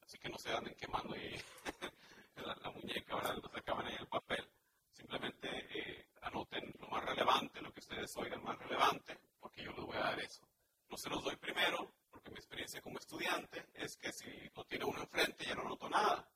así 0.03 0.19
que 0.19 0.29
no 0.29 0.39
se 0.39 0.51
anden 0.53 0.75
quemando 0.75 1.15
ahí 1.15 1.41
la, 2.37 2.71
muñeca, 2.71 3.15
ahora 3.15 3.35
no 3.35 3.49
se 3.49 3.59
acaban 3.59 3.87
ahí 3.87 3.97
el 3.99 4.09
papel, 4.09 4.49
simplemente 4.91 5.49
eh, 5.49 6.07
anoten 6.23 6.75
lo 6.81 6.89
más 6.89 7.05
relevante, 7.05 7.61
lo 7.61 7.73
que 7.73 7.81
ustedes 7.81 8.17
oigan 8.17 8.43
más 8.43 8.59
relevante, 8.59 9.19
porque 9.39 9.63
yo 9.63 9.73
les 9.73 9.85
voy 9.85 9.97
a 9.97 10.01
dar 10.01 10.21
eso. 10.21 10.43
No 10.89 10.97
se 10.97 11.11
los 11.11 11.23
doy 11.23 11.37
primero, 11.37 11.95
porque 12.11 12.31
mi 12.31 12.37
experiencia 12.37 12.81
como 12.81 12.99
estudiante 12.99 13.67
es 13.75 13.97
que 13.97 14.13
si 14.13 14.27
lo 14.55 14.65
tiene 14.65 14.85
uno 14.85 15.01
enfrente 15.01 15.45
ya 15.45 15.55
no 15.55 15.65
noto 15.65 15.89
nada. 15.89 16.27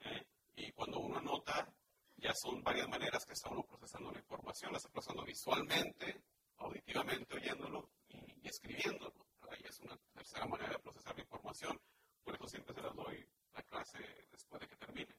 ¿eh? 0.00 0.26
Y 0.56 0.72
cuando 0.72 1.00
uno 1.00 1.18
anota, 1.18 1.66
ya 2.20 2.34
son 2.34 2.62
varias 2.62 2.88
maneras 2.88 3.24
que 3.24 3.32
está 3.32 3.50
uno 3.50 3.62
procesando 3.62 4.10
la 4.12 4.18
información, 4.18 4.72
la 4.72 4.78
está 4.78 4.90
procesando 4.90 5.24
visualmente, 5.24 6.22
auditivamente, 6.58 7.34
oyéndolo 7.34 7.90
y, 8.08 8.46
escribiéndolo. 8.46 9.26
Ahí 9.50 9.62
es 9.64 9.80
una 9.80 9.96
tercera 10.12 10.46
manera 10.46 10.74
de 10.74 10.78
procesar 10.78 11.14
la 11.16 11.22
información. 11.22 11.80
Por 12.22 12.34
eso 12.34 12.46
siempre 12.46 12.74
se 12.74 12.82
las 12.82 12.94
doy 12.94 13.26
la 13.54 13.62
clase 13.62 13.98
después 14.30 14.60
de 14.60 14.68
que 14.68 14.76
termine. 14.76 15.16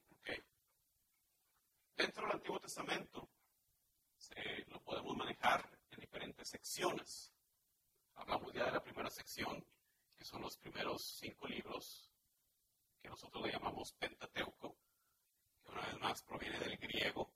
Dentro 1.96 2.26
del 2.26 2.36
Antiguo 2.36 2.60
Testamento 2.60 3.30
lo 4.68 4.82
podemos 4.82 5.16
manejar 5.18 5.70
en 5.92 6.00
diferentes 6.00 6.50
secciones. 6.50 7.34
Hablamos 8.16 8.54
ya 8.54 8.66
de 8.66 8.72
la 8.72 8.82
primera 8.82 9.10
sección, 9.10 9.64
que 10.16 10.24
son 10.24 10.42
los 10.42 10.58
primeros 10.58 11.18
cinco 11.20 11.48
libros 11.48 12.12
que 13.02 13.10
nosotros 13.10 13.46
le 13.46 13.52
llamamos 13.52 13.94
Pentateuco 13.94 14.78
una 15.72 15.82
vez 15.82 16.00
más 16.00 16.22
proviene 16.24 16.60
del 16.60 16.78
griego, 16.78 17.32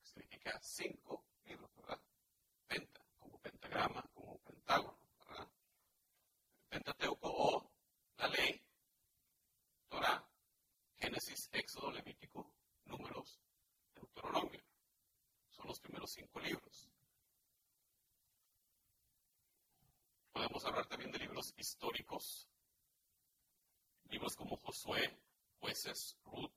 que 0.00 0.06
significa 0.06 0.58
cinco 0.60 1.24
libros, 1.44 1.70
¿verdad? 1.76 2.00
Penta, 2.66 3.00
como 3.18 3.38
pentagrama, 3.38 4.02
como 4.14 4.38
pentágono, 4.38 4.98
¿verdad? 5.26 5.48
Pentateuco 6.68 7.28
o 7.28 7.70
la 8.18 8.28
ley, 8.28 8.60
Torah, 9.88 10.24
Génesis, 10.98 11.48
Éxodo, 11.52 11.90
Levítico, 11.92 12.52
Números, 12.84 13.40
Deuteronomio. 13.94 14.62
Son 15.50 15.66
los 15.66 15.80
primeros 15.80 16.10
cinco 16.10 16.40
libros. 16.40 16.88
Podemos 20.32 20.64
hablar 20.64 20.86
también 20.86 21.12
de 21.12 21.18
libros 21.18 21.52
históricos, 21.56 22.48
libros 24.08 24.34
como 24.34 24.56
Josué, 24.56 25.16
Jueces, 25.60 26.16
Ruth, 26.24 26.52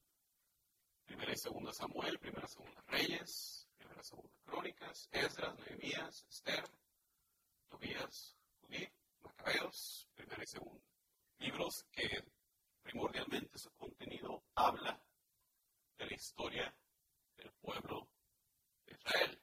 Primera 1.06 1.34
y 1.34 1.38
Segunda 1.38 1.72
Samuel, 1.74 2.20
Primera 2.20 2.46
y 2.46 2.50
Segunda 2.50 2.82
Reyes, 2.88 3.68
Primera 3.78 4.02
y 4.02 4.04
Segunda 4.04 4.36
Crónicas, 4.46 5.10
Esdras, 5.12 5.56
Nehemías, 5.60 6.26
Esther, 6.30 6.64
Tobías, 7.70 8.36
Judí, 8.60 8.88
Macabeos, 9.22 10.10
Primera 10.16 10.44
y 10.44 10.48
Segunda. 10.48 10.86
Libros 11.38 11.86
que 11.92 12.24
primordialmente 12.82 13.58
su 13.58 13.70
contenido 13.72 14.44
habla 14.56 15.02
de 15.98 16.06
la 16.06 16.14
historia 16.14 16.76
del 17.38 17.52
pueblo 17.54 18.10
de 18.86 18.94
Israel. 18.94 19.42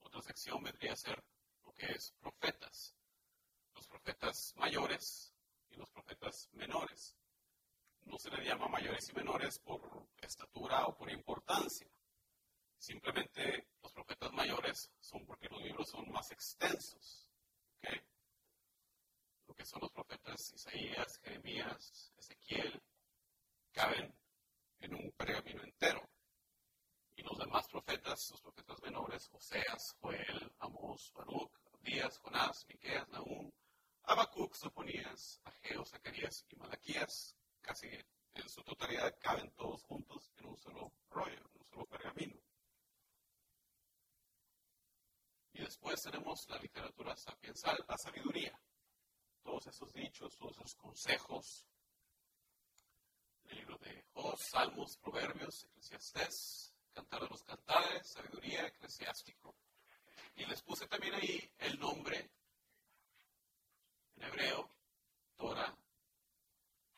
Otra 0.00 0.22
sección 0.22 0.62
vendría 0.62 0.92
a 0.92 0.96
ser 0.96 1.24
lo 1.64 1.72
que 1.72 1.86
es 1.86 2.12
profetas, 2.20 2.94
los 3.74 3.86
profetas 3.86 4.54
mayores 4.56 5.34
y 5.70 5.76
los 5.76 5.90
profetas 5.90 6.48
menores 6.52 7.16
no 8.04 8.18
se 8.18 8.30
le 8.30 8.44
llama 8.44 8.68
mayores 8.68 9.08
y 9.08 9.12
menores 9.14 9.58
por 9.58 10.08
estatura 10.20 10.86
o 10.86 10.96
por 10.96 11.10
importancia. 11.10 11.88
Simplemente 12.78 13.68
los 13.82 13.92
profetas 13.92 14.32
mayores 14.32 14.90
son 15.00 15.24
porque 15.24 15.48
los 15.48 15.62
libros 15.62 15.88
son 15.88 16.10
más 16.10 16.30
extensos. 16.32 17.28
Lo 19.46 19.54
que 19.54 19.64
son 19.64 19.80
los 19.82 19.92
profetas 19.92 20.52
Isaías, 20.52 21.20
Jeremías, 21.22 22.12
Ezequiel, 22.16 22.82
caben 23.72 24.14
en 24.80 24.94
un 24.94 25.12
pergamino 25.12 25.62
entero. 25.62 26.08
Y 27.14 27.22
los 27.22 27.38
demás 27.38 27.68
profetas, 27.68 28.30
los 28.30 28.40
profetas 28.40 28.80
menores, 28.82 29.28
Oseas, 29.32 29.94
Joel, 30.00 30.52
Amós, 30.58 31.12
Baruch, 31.14 31.52
Díaz, 31.80 32.18
Jonás, 32.18 32.66
Miqueas, 32.66 33.08
Nahum, 33.10 33.52
Habacuc, 34.04 34.54
Soponías, 34.54 35.40
Ageo, 35.44 35.84
Zacarías 35.84 36.44
y 36.48 36.56
Malaquías, 36.56 37.36
casi 37.62 37.88
en 38.34 38.48
su 38.48 38.62
totalidad 38.62 39.16
caben 39.20 39.50
todos 39.52 39.82
juntos 39.84 40.30
en 40.36 40.46
un 40.46 40.56
solo 40.58 40.92
rollo, 41.10 41.38
en 41.38 41.60
un 41.60 41.66
solo 41.66 41.86
pergamino. 41.86 42.36
Y 45.54 45.60
después 45.60 46.02
tenemos 46.02 46.48
la 46.48 46.58
literatura 46.58 47.16
sapiensal, 47.16 47.84
la 47.88 47.96
sabiduría. 47.98 48.58
Todos 49.42 49.66
esos 49.66 49.92
dichos, 49.92 50.36
todos 50.36 50.56
esos 50.56 50.74
consejos. 50.74 51.66
El 53.44 53.58
libro 53.58 53.76
de 53.78 54.04
Jos, 54.14 54.40
Salmos, 54.50 54.96
Proverbios, 54.96 55.64
Eclesiastés, 55.64 56.74
Cantar 56.92 57.22
de 57.22 57.28
los 57.28 57.42
Cantares, 57.42 58.08
Sabiduría, 58.08 58.66
Eclesiástico. 58.66 59.54
Y 60.36 60.46
les 60.46 60.62
puse 60.62 60.86
también 60.86 61.14
ahí 61.14 61.52
el 61.58 61.78
nombre 61.78 62.30
en 64.16 64.22
hebreo, 64.22 64.70
Torah, 65.36 65.76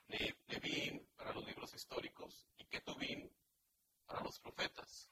Nevim 0.09 1.07
para 1.17 1.33
los 1.33 1.45
libros 1.47 1.75
históricos 1.75 2.47
y 2.57 2.65
Ketuvim 2.67 3.31
para 4.07 4.23
los 4.23 4.39
profetas. 4.39 5.11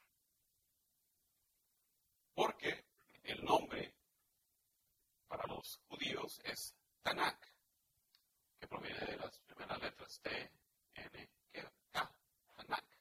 Porque 2.35 2.85
el 3.23 3.45
nombre 3.45 3.95
para 5.27 5.47
los 5.47 5.81
judíos 5.89 6.41
es 6.45 6.75
Tanakh, 7.03 7.43
que 8.59 8.69
proviene 8.69 9.01
de 9.07 9.17
las 9.17 9.39
primeras 9.41 9.81
letras 9.81 10.21
T, 10.21 10.53
N, 10.95 11.31
K, 11.91 12.15
Tanakh. 12.55 12.99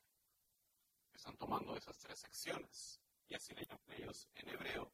Están 1.14 1.38
tomando 1.38 1.76
esas 1.76 1.98
tres 1.98 2.20
secciones 2.20 3.02
y 3.28 3.36
así 3.36 3.54
le 3.54 3.66
llaman 3.66 3.92
ellos 3.98 4.28
en 4.36 4.50
hebreo 4.50 4.92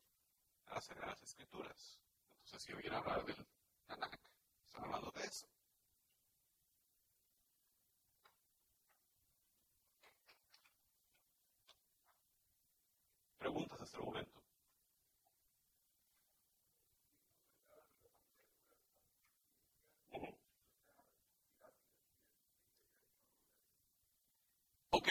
a 0.68 0.75
las 0.75 1.24
Escrituras. 1.24 2.00
Entonces, 2.44 2.63
si 2.63 2.74
oyen 2.74 2.94
hablar 2.94 3.25
del 3.25 3.48
Tanakh, 3.86 4.20
están 4.66 4.84
hablando 4.84 5.12
de 5.12 5.24
eso. 5.24 5.48
preguntas 13.38 13.82
hasta 13.82 13.98
el 13.98 14.03
momento. 14.03 14.41
Ok. 24.91 25.08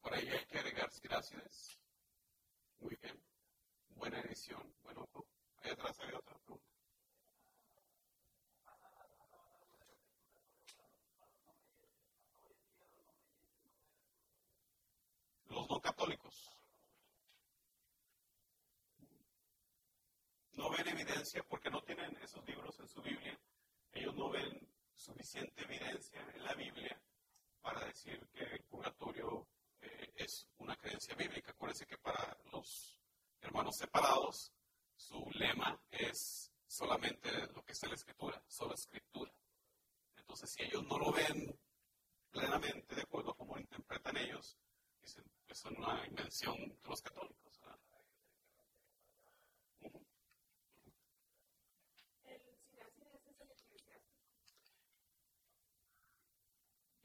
Por 0.00 0.14
ahí 0.14 0.28
hay 0.28 0.44
que 0.46 0.58
agregar 0.58 0.90
gracias. 1.02 1.78
Muy 2.80 2.96
bien. 3.02 3.20
Buena 3.96 4.20
edición, 4.20 4.74
buen 4.82 4.98
ojo. 4.98 5.26
Ahí 5.62 5.70
atrás 5.72 5.98
hay 6.00 6.14
otra. 6.14 6.38
Evidencia 21.28 21.42
porque 21.48 21.70
no 21.70 21.82
tienen 21.82 22.16
esos 22.22 22.44
libros 22.46 22.78
en 22.80 22.88
su 22.88 23.02
Biblia. 23.02 23.38
Ellos 23.92 24.14
no 24.14 24.30
ven 24.30 24.66
suficiente 24.94 25.62
evidencia 25.62 26.20
en 26.34 26.44
la 26.44 26.54
Biblia 26.54 27.00
para 27.60 27.84
decir 27.84 28.26
que 28.32 28.44
el 28.44 28.62
purgatorio 28.64 29.46
eh, 29.80 30.12
es 30.16 30.46
una 30.58 30.74
creencia 30.76 31.14
bíblica. 31.14 31.50
Acuérdense 31.50 31.86
que 31.86 31.98
para 31.98 32.36
los 32.52 32.98
hermanos 33.42 33.76
separados, 33.76 34.52
su 34.96 35.22
lema 35.32 35.78
es 35.90 36.50
solamente 36.66 37.30
lo 37.54 37.62
que 37.62 37.72
está 37.72 37.86
en 37.86 37.90
la 37.90 37.96
escritura, 37.96 38.42
solo 38.46 38.74
escritura. 38.74 39.32
Entonces, 40.16 40.50
si 40.50 40.62
ellos 40.62 40.84
no 40.84 40.98
lo 40.98 41.12
ven 41.12 41.58
plenamente 42.30 42.94
de 42.94 43.02
acuerdo 43.02 43.32
a 43.32 43.36
cómo 43.36 43.58
interpretan 43.58 44.16
ellos, 44.16 44.56
dicen, 45.02 45.24
es 45.46 45.64
una 45.66 46.06
invención 46.06 46.56
de 46.56 46.88
los 46.88 47.02
católicos. 47.02 47.48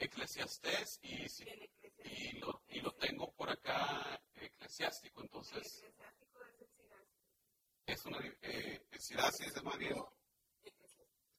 Eclesiastés 0.04 1.00
y, 1.02 1.26
y, 2.04 2.40
lo, 2.40 2.62
y 2.68 2.82
lo 2.82 2.92
tengo 2.94 3.32
por 3.34 3.50
acá 3.50 4.22
eclesiástico, 4.36 5.22
entonces 5.22 5.84
es 7.86 8.06
una 8.06 8.18
eh, 8.42 8.86
es 8.92 9.12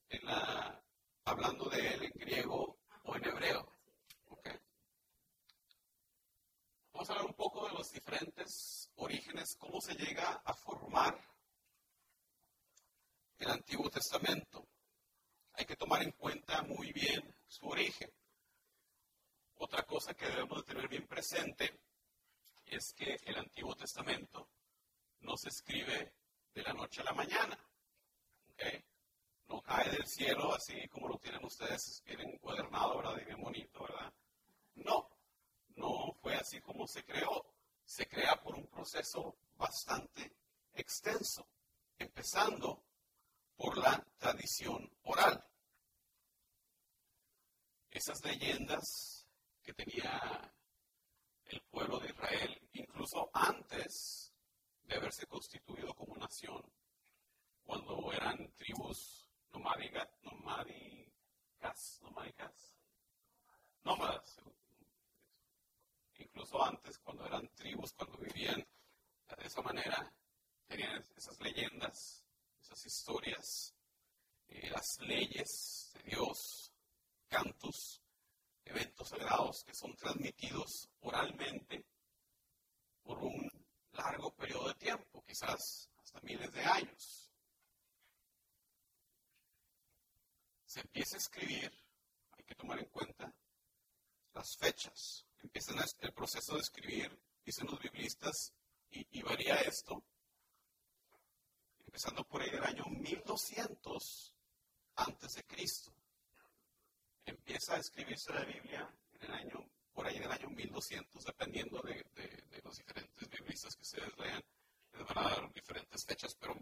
en 0.09 0.25
la, 0.25 0.83
hablando 1.25 1.69
de 1.69 1.93
él 1.93 2.03
en 2.03 2.11
griego 2.15 2.79
o 3.03 3.15
en 3.15 3.25
hebreo. 3.25 3.71
Okay. 4.27 4.57
Vamos 6.93 7.09
a 7.09 7.13
hablar 7.13 7.27
un 7.27 7.33
poco 7.33 7.67
de 7.67 7.73
los 7.73 7.91
diferentes 7.91 8.91
orígenes, 8.95 9.55
cómo 9.59 9.81
se 9.81 9.95
llega 9.95 10.41
a 10.43 10.53
formar 10.53 11.19
el 13.39 13.49
Antiguo 13.49 13.89
Testamento. 13.89 14.67
Hay 15.53 15.65
que 15.65 15.75
tomar 15.75 16.03
en 16.03 16.11
cuenta 16.11 16.61
muy 16.63 16.91
bien 16.93 17.35
su 17.47 17.67
origen. 17.67 18.11
Otra 19.57 19.83
cosa 19.83 20.13
que 20.13 20.27
debemos 20.27 20.57
de 20.57 20.73
tener 20.73 20.87
bien 20.89 21.07
presente 21.07 21.79
es 22.65 22.93
que 22.93 23.17
el 23.25 23.37
Antiguo 23.37 23.75
Testamento 23.75 24.49
no 25.21 25.37
se 25.37 25.49
escribe 25.49 26.13
de 26.53 26.61
la 26.61 26.73
noche 26.73 27.01
a 27.01 27.05
la 27.05 27.13
mañana. 27.13 27.57
No 29.47 29.61
cae 29.61 29.89
del 29.91 30.07
cielo 30.07 30.53
así 30.53 30.87
como 30.89 31.07
lo 31.07 31.17
tienen 31.17 31.43
ustedes 31.45 32.03
bien 32.05 32.21
encuadernado, 32.21 32.97
¿verdad? 32.97 33.21
Y 33.21 33.25
bien 33.25 33.41
bonito, 33.41 33.83
¿verdad? 33.83 34.13
No, 34.75 35.09
no 35.75 36.13
fue 36.21 36.35
así 36.35 36.59
como 36.61 36.87
se 36.87 37.03
creó. 37.03 37.45
Se 37.85 38.07
crea 38.07 38.41
por 38.41 38.55
un 38.55 38.65
proceso 38.67 39.37
bastante 39.55 40.35
extenso, 40.73 41.47
empezando 41.99 42.83
por 43.55 43.77
la 43.77 44.03
tradición 44.17 44.91
oral. 45.03 45.45
Esas 47.91 48.23
leyendas 48.25 49.14
que 49.65 49.73
tenía 49.73 50.53
el 51.45 51.61
pueblo 51.63 51.99
de 51.99 52.09
Israel, 52.09 52.69
incluso 52.73 53.29
antes 53.33 54.31
de 54.83 54.95
haberse 54.95 55.25
constituido 55.25 55.93
como 55.95 56.15
nación, 56.15 56.63
cuando 57.63 58.11
eran 58.13 58.53
tribus 58.53 59.27
nomádicas, 59.51 60.07
nomádicas, 60.21 61.99
nomádicas, 62.03 62.77
nómadas, 63.83 64.41
incluso 66.17 66.63
antes, 66.63 66.99
cuando 66.99 67.25
eran 67.25 67.47
tribus, 67.55 67.93
cuando 67.93 68.17
vivían 68.17 68.65
de 69.37 69.47
esa 69.47 69.61
manera, 69.61 70.13
tenían 70.67 71.03
esas 71.15 71.39
leyendas, 71.41 72.23
esas 72.61 72.85
historias, 72.85 73.75
eh, 74.47 74.69
las 74.69 74.99
leyes 75.01 75.91
de 75.93 76.03
Dios, 76.03 76.71
cantos, 77.27 78.04
eventos 78.65 79.09
sagrados 79.09 79.63
que 79.63 79.73
son 79.73 79.95
transmitidos 79.95 80.89
oralmente 81.01 81.85
por 83.03 83.19
un 83.19 83.49
largo 83.93 84.33
periodo 84.35 84.69
de 84.69 84.75
tiempo, 84.75 85.23
quizás 85.25 85.89
hasta 85.97 86.19
miles 86.21 86.51
de 86.51 86.63
años. 86.63 87.31
Se 90.65 90.81
empieza 90.81 91.15
a 91.15 91.19
escribir, 91.19 91.71
hay 92.31 92.43
que 92.43 92.55
tomar 92.55 92.79
en 92.79 92.89
cuenta 92.89 93.33
las 94.33 94.57
fechas. 94.57 95.25
Empiezan 95.41 95.77
el 95.99 96.13
proceso 96.13 96.55
de 96.55 96.61
escribir, 96.61 97.17
dicen 97.45 97.67
los 97.67 97.79
biblistas, 97.79 98.53
y, 98.89 99.19
y 99.19 99.21
varía 99.21 99.55
esto, 99.61 100.03
empezando 101.85 102.27
por 102.27 102.43
del 102.43 102.63
año 102.63 102.83
1200 102.85 104.33
antes 104.95 105.31
de 105.33 105.43
Cristo 105.43 105.93
empieza 107.25 107.75
a 107.75 107.79
escribirse 107.79 108.33
la 108.33 108.45
Biblia 108.45 108.89
en 109.13 109.23
el 109.23 109.31
año, 109.33 109.69
por 109.93 110.07
ahí 110.07 110.19
del 110.19 110.31
año 110.31 110.49
1200, 110.49 111.23
dependiendo 111.25 111.81
de, 111.81 112.05
los 112.63 112.77
diferentes 112.77 113.29
biblistas 113.29 113.75
que 113.75 113.81
ustedes 113.81 114.17
lean, 114.17 114.43
les 114.93 115.07
van 115.07 115.17
a 115.17 115.29
dar 115.29 115.53
diferentes 115.53 116.05
fechas, 116.05 116.35
pero 116.35 116.55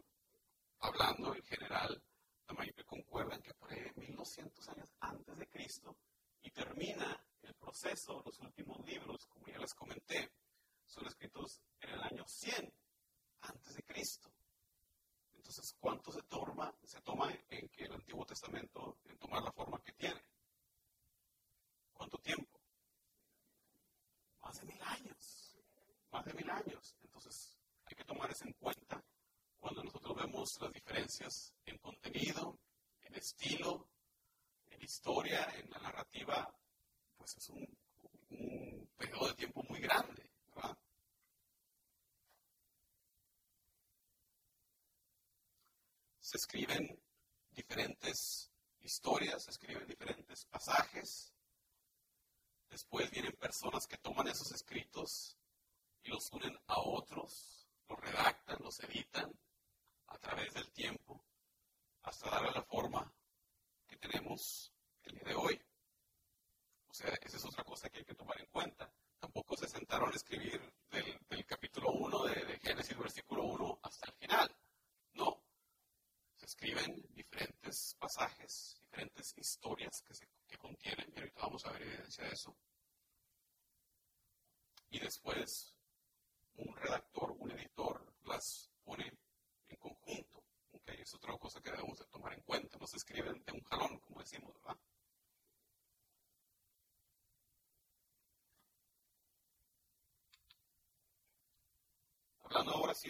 hablando 0.80 1.36
en 1.36 1.44
general, 1.44 2.02
la 2.48 2.54
mayoría 2.54 2.84
concuerdan 2.84 3.42
que 3.42 3.54
por 3.54 3.72
ahí 3.72 3.92
1200 3.96 4.70
años 4.70 4.90
antes 5.00 5.38
de 5.38 5.48
Cristo 5.48 5.98
y 6.42 6.52
termina 6.52 7.24
el 7.42 7.54
proceso, 7.56 8.22
los 8.26 8.40
últimos 8.40 8.63
personas 53.64 53.88
que 53.88 53.98
toman 53.98 54.28
esos 54.28 54.52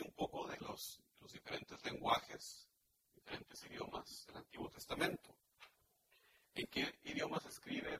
Un 0.01 0.13
poco 0.13 0.47
de 0.47 0.57
los, 0.59 1.01
los 1.19 1.31
diferentes 1.31 1.83
lenguajes, 1.85 2.67
diferentes 3.13 3.63
idiomas 3.65 4.25
del 4.27 4.37
Antiguo 4.37 4.69
Testamento. 4.69 5.35
¿En 6.55 6.67
qué 6.67 6.99
idioma 7.03 7.39
se 7.39 7.49
escribe 7.49 7.99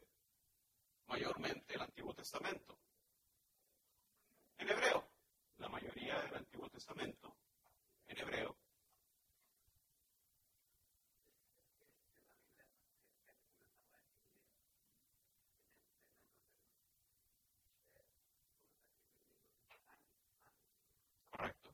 mayormente 1.08 1.76
el 1.76 1.82
Antiguo 1.82 2.14
Testamento. 2.14 2.80
En 4.58 4.70
hebreo, 4.70 5.12
la 5.58 5.70
mayoría 5.70 6.20
del 6.24 6.36
Antiguo 6.36 6.70
Testamento, 6.70 7.36
en 8.08 8.18
hebreo. 8.18 8.58
Correcto. 21.30 21.74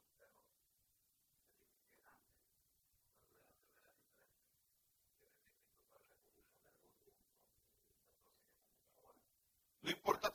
No 9.82 9.89
importa, 9.91 10.32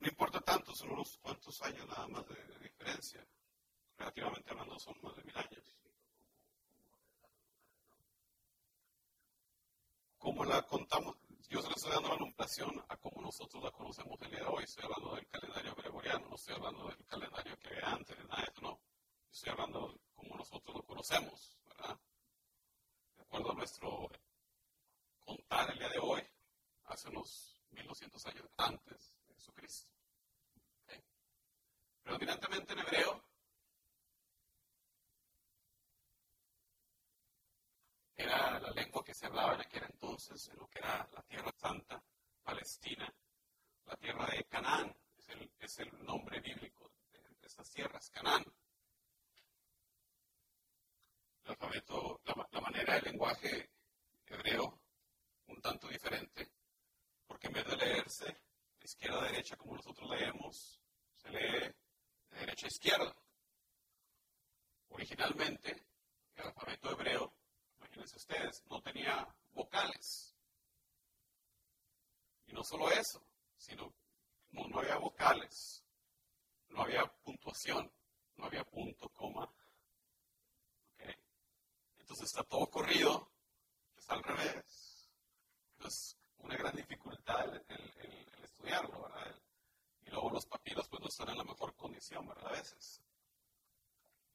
no 0.00 0.08
importa 0.08 0.40
cuantos 1.22 1.60
años 1.62 1.86
nada 1.86 2.06
más 2.08 2.26
de, 2.28 2.34
de 2.34 2.58
diferencia. 2.60 3.26
Relativamente 3.96 4.50
hablando, 4.50 4.78
son 4.78 4.96
más 5.02 5.14
de 5.16 5.24
mil 5.24 5.36
años. 5.36 5.78
Como 10.18 10.44
la 10.44 10.62
contamos, 10.62 11.16
yo 11.48 11.60
se 11.60 11.68
le 11.68 11.74
estoy 11.74 11.92
dando 11.92 12.08
la 12.08 12.16
numeración 12.16 12.84
a 12.88 12.96
como 12.96 13.20
nosotros 13.20 13.62
la 13.62 13.70
conocemos 13.70 14.20
el 14.22 14.30
día 14.30 14.40
de 14.40 14.46
hoy. 14.46 14.64
Estoy 14.64 14.84
hablando 14.84 15.14
del 15.14 15.26
calendario 15.28 15.74
gregoriano, 15.74 16.28
no 16.28 16.34
estoy 16.36 16.54
hablando 16.54 16.88
del 16.88 17.04
calendario 17.04 17.58
que 17.58 17.68
había 17.68 17.90
antes, 17.90 18.18
nada 18.24 18.42
de 18.42 18.50
eso, 18.50 18.60
no. 18.62 18.80
Estoy 19.30 19.52
hablando 19.52 19.88
de 19.88 20.00
como 20.14 20.36
nosotros 20.36 20.76
lo 20.76 20.82
conocemos, 20.82 21.58
¿verdad? 21.66 22.00
De 23.16 23.22
acuerdo 23.22 23.50
a 23.52 23.54
nuestro 23.54 24.10
contar 25.18 25.70
el 25.70 25.78
día 25.78 25.88
de 25.90 25.98
hoy, 25.98 26.22
hace 26.86 27.08
unos 27.10 27.62
1200 27.70 28.26
años 28.26 28.48
antes 28.56 29.14
de 29.26 29.34
Jesucristo. 29.34 29.93
Predominantemente 32.04 32.74
en 32.74 32.78
hebreo, 32.80 33.24
era 38.14 38.60
la 38.60 38.70
lengua 38.70 39.02
que 39.02 39.14
se 39.14 39.26
hablaba 39.26 39.54
en 39.54 39.62
aquel 39.62 39.84
entonces, 39.84 40.48
en 40.48 40.58
lo 40.58 40.68
que 40.68 40.80
era 40.80 41.08
la 41.12 41.22
Tierra 41.22 41.50
Santa, 41.56 42.04
Palestina, 42.42 43.12
la 43.86 43.96
tierra 43.96 44.26
de 44.26 44.44
Canaán, 44.44 44.94
es 45.16 45.28
el, 45.30 45.50
es 45.58 45.78
el 45.78 46.04
nombre 46.04 46.40
bíblico 46.40 46.92
de, 47.10 47.20
de, 47.20 47.46
estas 47.46 47.70
tierras, 47.70 48.10
Canaán. 48.10 48.44
El 51.44 51.50
alfabeto, 51.50 52.20
la, 52.24 52.48
la 52.52 52.60
manera 52.60 52.94
del 52.94 53.04
lenguaje 53.04 53.70
hebreo, 54.26 54.78
un 55.46 55.60
tanto 55.62 55.88
diferente, 55.88 56.52
porque 57.26 57.46
en 57.46 57.54
vez 57.54 57.66
de 57.66 57.76
leerse 57.76 58.26
de 58.26 58.84
izquierda 58.84 59.20
a 59.20 59.24
derecha 59.24 59.56
como 59.56 59.76
nosotros 59.76 60.10
leemos, 60.10 60.80
se 61.16 61.30
lee 61.30 61.74
de 62.34 62.40
derecha 62.40 62.66
a 62.66 62.68
izquierda. 62.68 63.16
Originalmente, 64.88 65.86
el 66.36 66.46
alfabeto 66.46 66.90
hebreo 66.90 67.32
imagínense 67.94 68.16
ustedes, 68.16 68.62
no 68.70 68.80
tenía 68.82 69.26
vocales. 69.52 70.34
Y 72.46 72.52
no 72.52 72.62
solo 72.64 72.90
eso, 72.90 73.24
sino 73.56 73.94
no, 74.50 74.68
no 74.68 74.80
había 74.80 74.96
vocales, 74.98 75.84
no 76.68 76.82
había 76.82 77.06
puntuación, 77.22 77.90
no 78.36 78.46
había 78.46 78.64
punto, 78.64 79.08
coma. 79.10 79.48
¿Okay? 80.94 81.14
Entonces 81.98 82.26
está 82.26 82.42
todo 82.44 82.68
corrido, 82.68 83.30
está 83.96 84.14
al 84.14 84.22
revés. 84.22 85.08
Entonces, 85.76 86.16
una 86.38 86.56
gran 86.56 86.74
dificultad 86.74 87.54
el, 87.54 87.64
el, 87.68 88.28
el 88.36 88.44
estudiarlo, 88.44 89.02
¿verdad? 89.02 89.43
Y 90.06 90.10
luego 90.10 90.30
los 90.30 90.46
papiros 90.46 90.88
pues 90.88 91.00
no 91.00 91.08
están 91.08 91.30
en 91.30 91.38
la 91.38 91.44
mejor 91.44 91.74
condición, 91.74 92.26
¿verdad? 92.26 92.48
A 92.48 92.52
veces. 92.52 93.02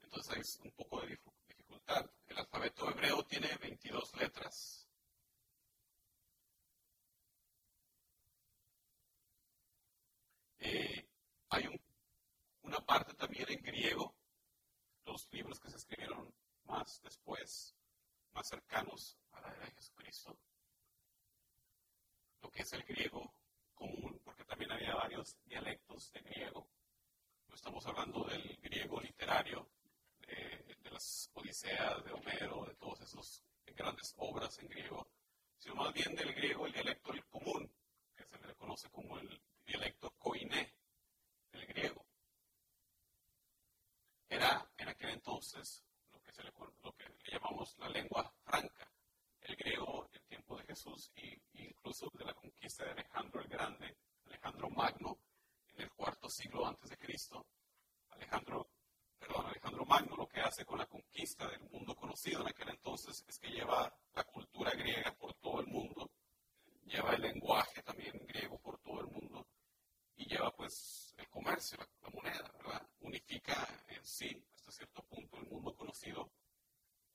Entonces 0.01 0.59
hay 0.59 0.67
un 0.67 0.71
poco 0.71 1.01
de 1.01 1.17
dificultad. 1.47 2.09
El 2.27 2.37
alfabeto 2.37 2.89
hebreo 2.89 3.23
tiene 3.25 3.55
22 3.57 4.15
letras. 4.15 4.87
Eh, 10.59 11.07
hay 11.49 11.67
un, 11.67 11.79
una 12.63 12.79
parte 12.85 13.13
también 13.13 13.49
en 13.49 13.61
griego, 13.61 14.13
los 15.05 15.27
libros 15.31 15.59
que 15.59 15.69
se 15.69 15.77
escribieron 15.77 16.33
más 16.65 17.01
después, 17.01 17.75
más 18.33 18.47
cercanos 18.47 19.17
a 19.31 19.41
la 19.41 19.49
era 19.55 19.65
de 19.65 19.71
Jesucristo, 19.71 20.37
lo 22.41 22.51
que 22.51 22.61
es 22.61 22.73
el 22.73 22.83
griego 22.83 23.33
común, 23.79 24.21
porque 24.23 24.43
también 24.43 24.71
había 24.71 24.93
varios 24.93 25.37
dialectos 25.45 26.11
de 26.11 26.19
griego. 26.21 26.67
No 27.47 27.55
estamos 27.55 27.85
hablando 27.87 28.25
del 28.25 28.57
griego 28.61 29.01
literario, 29.01 29.67
de, 30.27 30.75
de 30.83 30.91
las 30.91 31.31
Odiseas, 31.33 32.03
de 32.03 32.11
Homero, 32.11 32.65
de 32.65 32.75
todas 32.75 33.01
esas 33.01 33.43
grandes 33.75 34.13
obras 34.17 34.59
en 34.59 34.67
griego, 34.67 35.07
sino 35.57 35.75
más 35.75 35.93
bien 35.93 36.13
del 36.13 36.33
griego 36.33 36.65
el 36.65 36.73
dialecto 36.73 37.13
el 37.13 37.25
común, 37.25 37.71
que 38.15 38.25
se 38.25 38.47
le 38.47 38.55
conoce 38.55 38.89
como 38.89 39.17
el 39.17 39.41
dialecto 39.65 40.11
koiné 40.19 40.73
del 41.51 41.65
griego. 41.65 42.05
Era 44.27 44.69
en 44.77 44.89
aquel 44.89 45.11
entonces 45.11 45.83
lo 46.11 46.21
que, 46.21 46.31
se 46.31 46.43
le, 46.43 46.51
lo 46.83 46.93
que 46.95 47.05
le 47.07 47.31
llamamos 47.31 47.77
la 47.79 47.89
lengua 47.89 48.31
franca. 48.43 48.91
El 49.41 49.55
griego 49.55 50.09
en 50.13 50.21
tiempo 50.27 50.57
de 50.57 50.65
Jesús 50.65 51.11
e 51.15 51.41
incluso 51.53 52.11
de 52.13 52.25
la 52.25 52.33
de 52.77 52.91
Alejandro 52.91 53.41
el 53.41 53.47
Grande, 53.47 53.97
Alejandro 54.25 54.69
Magno, 54.69 55.17
en 55.73 55.81
el 55.81 55.91
cuarto 55.91 56.29
siglo 56.29 56.67
antes 56.67 56.89
de 56.89 56.97
Cristo. 56.97 57.45
Alejandro 58.11 58.69
perdón, 59.17 59.47
Alejandro 59.47 59.85
Magno 59.85 60.15
lo 60.15 60.27
que 60.27 60.39
hace 60.39 60.65
con 60.65 60.77
la 60.77 60.85
conquista 60.85 61.47
del 61.47 61.61
mundo 61.71 61.95
conocido 61.95 62.41
en 62.41 62.47
aquel 62.47 62.69
entonces 62.69 63.25
es 63.27 63.39
que 63.39 63.49
lleva 63.49 63.91
la 64.13 64.23
cultura 64.23 64.71
griega 64.71 65.13
por 65.15 65.33
todo 65.35 65.61
el 65.61 65.67
mundo, 65.67 66.11
lleva 66.85 67.15
el 67.15 67.21
lenguaje 67.21 67.81
también 67.81 68.17
griego 68.27 68.59
por 68.59 68.79
todo 68.79 69.01
el 69.01 69.07
mundo 69.07 69.47
y 70.15 70.25
lleva 70.25 70.51
pues 70.55 71.13
el 71.17 71.27
comercio, 71.27 71.77
la, 71.77 71.87
la 72.03 72.09
moneda, 72.09 72.51
¿verdad? 72.57 72.87
Unifica 73.01 73.83
en 73.87 74.05
sí 74.05 74.45
hasta 74.55 74.71
cierto 74.71 75.01
punto 75.03 75.37
el 75.37 75.47
mundo 75.47 75.75
conocido 75.75 76.31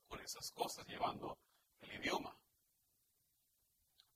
con 0.09 0.21
esas 0.21 0.51
cosas, 0.53 0.87
llevando 0.87 1.39
el 1.81 1.93
idioma. 2.01 2.37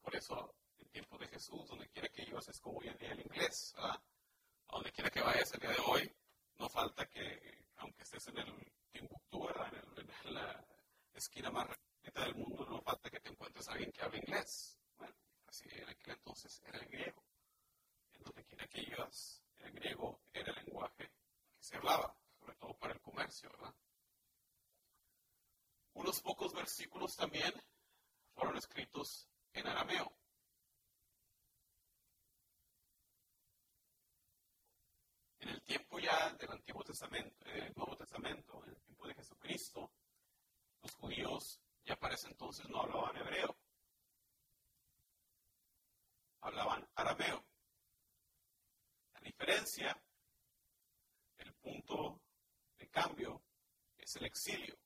Por 0.09 0.17
eso, 0.17 0.55
en 0.79 0.89
tiempo 0.89 1.19
de 1.19 1.29
Jesús, 1.29 1.69
donde 1.69 1.87
quiera 1.89 2.09
que 2.09 2.23
ibas 2.23 2.49
es 2.49 2.61
como 2.61 2.79
hoy 2.79 2.89
en 2.89 2.97
día 2.97 3.13
el 3.13 3.21
inglés, 3.21 3.75
¿verdad? 3.77 4.01
A 4.69 4.73
donde 4.73 4.91
quiera 4.91 5.11
que 5.11 5.21
vayas 5.21 5.53
el 5.53 5.61
día 5.61 5.71
de 5.71 5.83
hoy, 5.87 6.17
no 6.57 6.69
falta 6.69 7.07
que 7.07 7.67
aunque 7.77 8.03
estés 8.03 8.27
en 8.29 8.39
el 8.39 8.73
Timbuktu, 8.91 9.47
¿verdad? 9.47 9.69
En, 9.75 9.99
el, 9.99 10.11
en, 10.25 10.35
la 10.35 10.65
esquina 11.13 11.51
más 11.51 11.69
recta 11.69 12.23
del 12.23 12.37
mundo, 12.37 12.65
no 12.65 12.81
falta 12.81 13.11
que 13.11 13.21
te 13.21 13.29
encuentres 13.29 13.69
a 13.69 13.73
alguien 13.73 13.93
que 13.93 14.03
hable 14.03 14.19
inglés. 14.19 14.79
Bueno, 14.97 15.15
así 15.47 15.65
en 15.71 15.89
aquel 15.89 16.15
entonces 16.15 16.63
era 16.67 16.79
el 16.79 16.89
griego. 16.89 17.23
En 18.15 18.23
donde 18.23 18.45
quiera 18.45 18.67
que 18.67 18.81
ibas, 18.81 19.43
el 19.59 19.73
griego 19.73 20.23
era 20.33 20.53
el 20.53 20.65
lenguaje 20.65 21.11
que 21.55 21.63
se 21.63 21.77
hablaba, 21.77 22.17
sobre 22.41 22.55
todo 22.57 22.75
para 22.79 22.95
el 22.95 23.01
comercio, 23.01 23.51
¿verdad? 23.51 23.75
Unos 25.93 26.21
pocos 26.23 26.55
versículos 26.55 27.17
también 27.17 27.53
fueron 28.33 28.57
escritos 28.57 29.29
en 29.53 29.67
arameo. 29.67 30.13
En 35.41 35.49
el 35.49 35.63
tiempo 35.63 35.99
ya 35.99 36.33
del 36.35 36.53
Antiguo 36.53 36.85
Testamento, 36.85 37.45
eh, 37.47 37.73
Nuevo 37.75 37.97
Testamento, 37.97 38.63
en 38.65 38.71
el 38.71 38.81
tiempo 38.83 39.07
de 39.07 39.15
Jesucristo, 39.15 39.91
los 40.83 40.95
judíos 40.95 41.61
ya 41.85 41.97
para 41.97 42.15
ese 42.15 42.29
entonces 42.29 42.69
no 42.69 42.83
hablaban 42.83 43.17
hebreo, 43.17 43.57
hablaban 46.43 46.89
arameo. 46.95 47.45
La 49.15 49.21
diferencia, 49.59 50.01
el 51.39 51.53
punto 51.55 52.21
de 52.79 52.89
cambio, 52.89 53.43
es 53.97 54.15
el 54.17 54.27
exilio. 54.27 54.79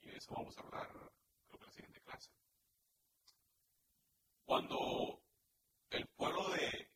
Y 0.00 0.08
de 0.08 0.16
eso 0.16 0.34
vamos 0.34 0.56
a 0.58 0.62
hablar, 0.62 0.88
creo 0.88 1.58
que 1.58 1.64
en 1.64 1.66
la 1.66 1.70
siguiente 1.70 2.00
clase. 2.00 2.30
Cuando 4.44 5.22
el 5.90 6.06
pueblo 6.08 6.48
de 6.50 6.90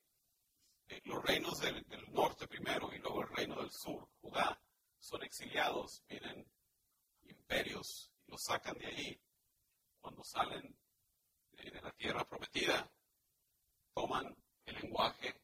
los 1.04 1.22
reinos 1.22 1.60
del, 1.60 1.82
del, 1.84 2.12
norte 2.12 2.48
primero 2.48 2.92
y 2.92 2.98
luego 2.98 3.22
el 3.22 3.28
reino 3.28 3.56
del 3.60 3.70
sur, 3.70 4.08
Judá, 4.20 4.60
son 4.98 5.22
exiliados, 5.22 6.02
vienen 6.08 6.44
imperios 7.22 8.12
y 8.26 8.32
los 8.32 8.42
sacan 8.42 8.76
de 8.78 8.86
allí. 8.86 9.20
Cuando 10.00 10.24
salen 10.24 10.76
de, 11.52 11.70
de 11.70 11.80
la 11.80 11.92
tierra 11.92 12.24
prometida, 12.24 12.90
toman 13.94 14.36
el 14.64 14.74
lenguaje 14.74 15.40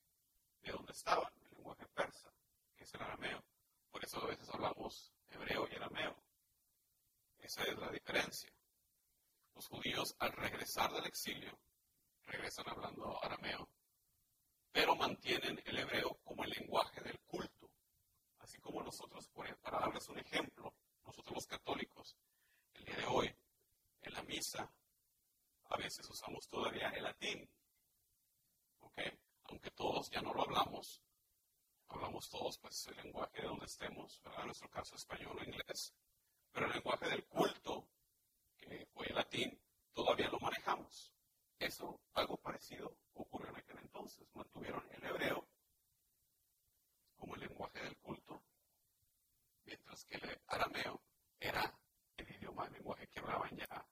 de 0.67 0.77
donde 0.77 0.93
estaban, 0.93 1.33
el 1.43 1.57
lenguaje 1.57 1.87
persa, 1.95 2.33
que 2.77 2.85
es 2.85 2.95
el 2.95 3.03
arameo. 3.03 3.45
Por 3.91 4.05
eso 4.05 4.23
a 4.23 4.27
veces 4.27 4.49
hablamos 4.51 5.13
hebreo 5.31 5.69
y 5.71 5.77
arameo. 5.77 6.17
Esa 7.39 7.63
es 7.65 7.79
la 7.79 7.91
diferencia. 7.91 8.53
Los 9.55 9.69
judíos 9.69 10.15
al 10.19 10.33
regresar 10.33 10.93
del 10.93 11.07
exilio, 11.07 11.59
regresan 12.27 12.69
hablando 12.69 13.23
arameo 13.25 13.69
pero 14.77 14.95
mantienen 14.95 15.59
el 15.65 15.79
hebreo 15.79 16.19
como 16.23 16.45
el 16.45 16.51
lenguaje 16.51 17.01
del 17.01 17.19
culto. 17.21 17.71
Así 18.41 18.59
como 18.59 18.83
nosotros, 18.83 19.27
para 19.63 19.79
darles 19.79 20.07
un 20.11 20.19
ejemplo, 20.19 20.75
nosotros 21.07 21.35
los 21.35 21.47
católicos, 21.47 22.15
el 22.75 22.85
día 22.85 22.97
de 22.97 23.07
hoy, 23.07 23.35
en 24.03 24.13
la 24.13 24.23
misa, 24.25 24.71
a 25.71 25.77
veces 25.79 26.07
usamos 26.11 26.47
todavía 26.51 26.91
el 26.91 27.05
latín. 27.05 27.49
¿Ok? 28.81 29.01
Aunque 29.49 29.71
todos 29.71 30.11
ya 30.11 30.21
no 30.23 30.35
lo 30.35 30.43
hablamos, 30.43 31.03
hablamos 31.89 32.29
todos 32.29 32.59
pues 32.59 32.87
el 32.89 32.97
lenguaje 32.97 33.43
de 33.43 33.49
donde 33.49 33.67
estemos. 33.67 34.21
En 34.39 34.47
nuestro 34.47 34.69
caso 34.71 34.97
español 34.97 35.39
o 35.39 35.45
inglés. 35.45 35.95
Pero 36.53 36.67
el 36.67 36.73
lenguaje 36.73 37.09
del 37.09 37.27
culto, 37.27 37.89
que 38.57 38.87
fue 38.93 39.07
el 39.07 39.15
latín, 39.15 39.61
todavía 39.93 40.29
lo 40.29 40.41
manejamos. 40.41 41.13
Eso, 41.59 42.01
algo 42.15 42.37
parecido 42.39 42.97
ocurrió 43.15 43.51
en 43.51 43.57
aquel 43.57 43.79
entonces. 43.79 44.29
Mantuvieron 44.35 44.87
el 44.93 45.05
hebreo 45.05 45.49
como 47.17 47.35
el 47.35 47.41
lenguaje 47.43 47.81
del 47.81 47.97
culto, 47.99 48.43
mientras 49.65 50.05
que 50.05 50.17
el 50.17 50.41
arameo 50.49 51.03
era 51.41 51.79
el 52.17 52.31
idioma, 52.31 52.67
el 52.67 52.75
lenguaje 52.75 53.09
que 53.09 53.21
hablaban 53.21 53.57
ya 53.57 53.87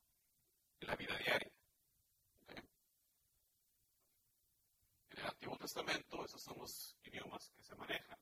en 0.80 0.88
la 0.88 0.96
vida 0.96 1.16
diaria. 1.18 1.53
El 5.24 5.30
Antiguo 5.30 5.56
Testamento, 5.56 6.24
esos 6.24 6.42
son 6.42 6.58
los 6.58 6.96
idiomas 7.02 7.50
que 7.56 7.62
se 7.62 7.74
manejan. 7.76 8.18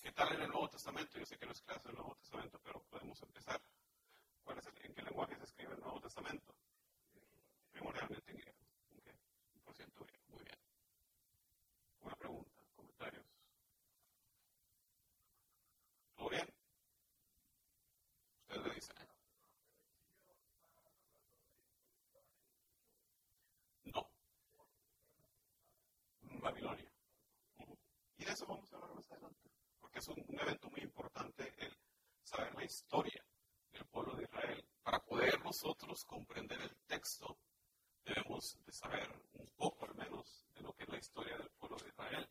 ¿Qué 0.00 0.10
tal 0.12 0.34
en 0.34 0.42
el 0.42 0.48
Nuevo 0.48 0.68
Testamento? 0.70 1.18
Yo 1.18 1.26
sé 1.26 1.36
que 1.36 1.46
no 1.46 1.52
es 1.52 1.60
clase 1.62 1.88
del 1.88 1.96
Nuevo 1.96 2.14
Testamento, 2.16 2.58
pero 2.62 2.82
podemos 2.84 3.20
empezar. 3.22 3.60
¿Cuál 4.42 4.58
es 4.58 4.66
¿En 4.66 4.94
qué 4.94 5.02
lenguaje 5.02 5.36
se 5.36 5.44
escribe 5.44 5.74
el 5.74 5.80
Nuevo 5.80 6.00
Testamento? 6.00 6.54
Primordialmente 7.72 8.30
en 8.30 8.38
griego. 8.38 8.58
Okay. 9.00 9.14
Por 9.64 9.74
ciento 9.74 10.04
griego. 10.04 10.24
Muy 10.28 10.44
bien. 10.44 10.58
Una 12.00 12.14
pregunta, 12.16 12.62
comentarios. 12.74 13.26
¿Todo 16.16 16.28
bien? 16.30 16.54
Ustedes 18.40 18.62
me 18.66 18.74
dicen. 18.74 18.96
No. 23.84 24.10
Babilonia. 26.44 26.90
Y 28.18 28.24
de 28.24 28.32
eso 28.32 28.46
vamos 28.46 28.70
a 28.70 28.76
hablar 28.76 28.94
más 28.94 29.10
adelante. 29.10 29.50
Porque 29.80 29.93
es 30.04 30.08
un, 30.08 30.24
un 30.28 30.40
evento 30.40 30.68
muy 30.70 30.82
importante 30.82 31.54
el 31.56 31.74
saber 32.22 32.54
la 32.54 32.64
historia 32.64 33.24
del 33.72 33.86
pueblo 33.86 34.14
de 34.16 34.24
Israel. 34.24 34.68
Para 34.82 34.98
poder 35.02 35.42
nosotros 35.42 36.04
comprender 36.04 36.60
el 36.60 36.76
texto, 36.86 37.38
debemos 38.04 38.58
de 38.66 38.72
saber 38.72 39.08
un 39.32 39.48
poco 39.56 39.86
al 39.86 39.94
menos 39.94 40.44
de 40.54 40.60
lo 40.60 40.74
que 40.74 40.82
es 40.84 40.90
la 40.90 40.98
historia 40.98 41.38
del 41.38 41.48
pueblo 41.58 41.78
de 41.78 41.88
Israel, 41.88 42.28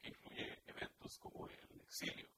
que 0.00 0.08
incluye 0.08 0.62
eventos 0.66 1.18
como 1.18 1.48
el 1.48 1.80
exilio. 1.80 2.28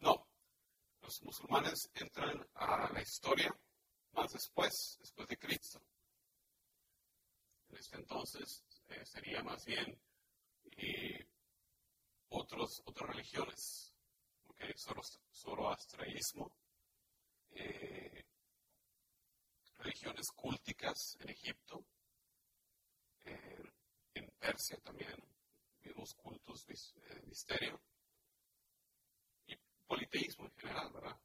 No, 0.00 0.28
los 1.00 1.22
musulmanes 1.22 1.90
entran 1.94 2.46
a 2.54 2.92
la 2.92 3.00
historia 3.00 3.50
más 4.18 4.32
después, 4.32 4.96
después 4.98 5.28
de 5.28 5.36
Cristo. 5.38 5.80
En 7.68 7.76
este 7.76 7.96
entonces 7.96 8.64
eh, 8.88 9.04
sería 9.04 9.42
más 9.42 9.64
bien 9.64 9.96
eh, 10.76 11.26
otros, 12.30 12.82
otras 12.84 13.10
religiones, 13.10 13.94
okay, 14.48 14.72
zoroastrianismo, 15.30 16.50
eh, 17.52 18.24
religiones 19.78 20.26
culticas 20.34 21.16
en 21.20 21.30
Egipto, 21.30 21.84
en 24.14 24.30
Persia 24.40 24.78
también, 24.78 25.14
mismos 25.82 26.14
cultos, 26.14 26.66
eh, 26.68 27.22
misterio, 27.26 27.80
y 29.46 29.54
politeísmo 29.86 30.46
en 30.46 30.54
general, 30.56 30.92
¿verdad? 30.92 31.20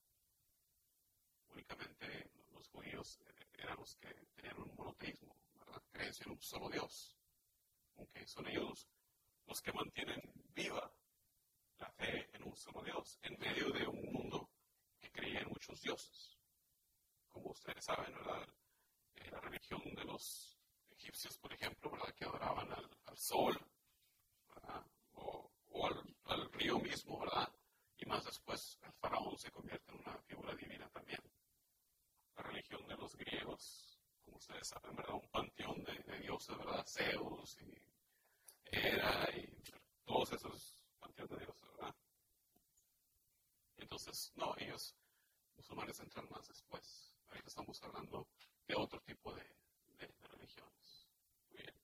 Únicamente 1.50 2.43
los 2.64 2.70
judíos 2.70 3.20
eran 3.58 3.78
los 3.78 3.96
que 3.98 4.14
tenían 4.36 4.58
un 4.62 4.76
monoteísmo, 4.76 5.36
¿verdad? 5.56 5.82
Creencia 5.92 6.24
en 6.26 6.32
un 6.32 6.42
solo 6.42 6.70
Dios. 6.70 7.18
aunque 7.96 8.26
son 8.26 8.48
ellos 8.48 8.90
los 9.46 9.62
que 9.62 9.74
mantienen 9.74 10.22
viva 10.56 10.92
la 11.78 11.92
fe 11.92 12.30
en 12.34 12.44
un 12.44 12.56
solo 12.56 12.82
Dios, 12.84 13.20
en 13.24 13.38
medio 13.38 13.70
de 13.72 13.86
un 13.88 14.02
mundo 14.12 14.50
que 15.00 15.12
creía 15.12 15.42
en 15.42 15.50
muchos 15.50 15.82
dioses. 15.82 16.40
Como 17.28 17.52
ustedes 17.52 17.84
saben, 17.84 18.14
¿verdad? 18.14 18.48
Eh, 19.16 19.30
la 19.30 19.42
religión 19.42 19.82
de 19.96 20.06
los 20.06 20.58
egipcios, 20.92 21.38
por 21.38 21.52
ejemplo, 21.54 21.92
¿verdad? 21.92 22.14
que 22.16 22.26
adoraban 22.26 22.72
al, 22.72 23.18
sol, 23.18 23.60
o, 25.14 25.52
al, 25.86 26.16
al, 26.26 26.52
río 26.54 26.80
mismo, 26.80 27.20
¿verdad? 27.20 27.54
Y 27.98 28.06
más 28.06 28.24
después 28.24 28.80
el 28.84 28.94
faraón 28.94 29.38
se 29.38 29.52
convierte 29.52 29.92
en 29.92 30.00
una 30.00 30.18
figura 30.24 30.56
divina 30.56 30.90
también. 30.90 31.33
La 32.36 32.44
religión 32.44 32.88
de 32.88 32.96
los 32.96 33.16
griegos, 33.16 34.00
como 34.22 34.38
ustedes 34.38 34.68
saben, 34.68 34.96
¿verdad? 34.96 35.16
Un 35.16 35.30
panteón 35.30 35.84
de, 35.84 36.20
dioses, 36.20 36.58
¿verdad? 36.58 36.86
Zeus 36.88 37.58
y 37.62 37.82
era 38.66 39.30
y 39.38 39.48
todos 40.06 40.32
esos 40.34 40.76
panteones 41.00 41.38
de 41.38 41.46
Dios, 41.46 41.60
¿verdad? 41.62 41.96
Entonces, 43.78 44.32
no, 44.36 44.56
ellos, 44.58 44.96
musulmanes, 45.56 46.00
entran 46.00 46.28
más 46.30 46.48
después. 46.48 47.14
Ahorita 47.30 47.48
estamos 47.48 47.82
hablando 47.84 48.28
de 48.68 48.76
otro 48.76 49.00
tipo 49.02 49.34
de, 49.34 49.44
de 49.98 50.28
religiones. 50.28 51.08
Muy 51.50 51.62
bien. 51.62 51.76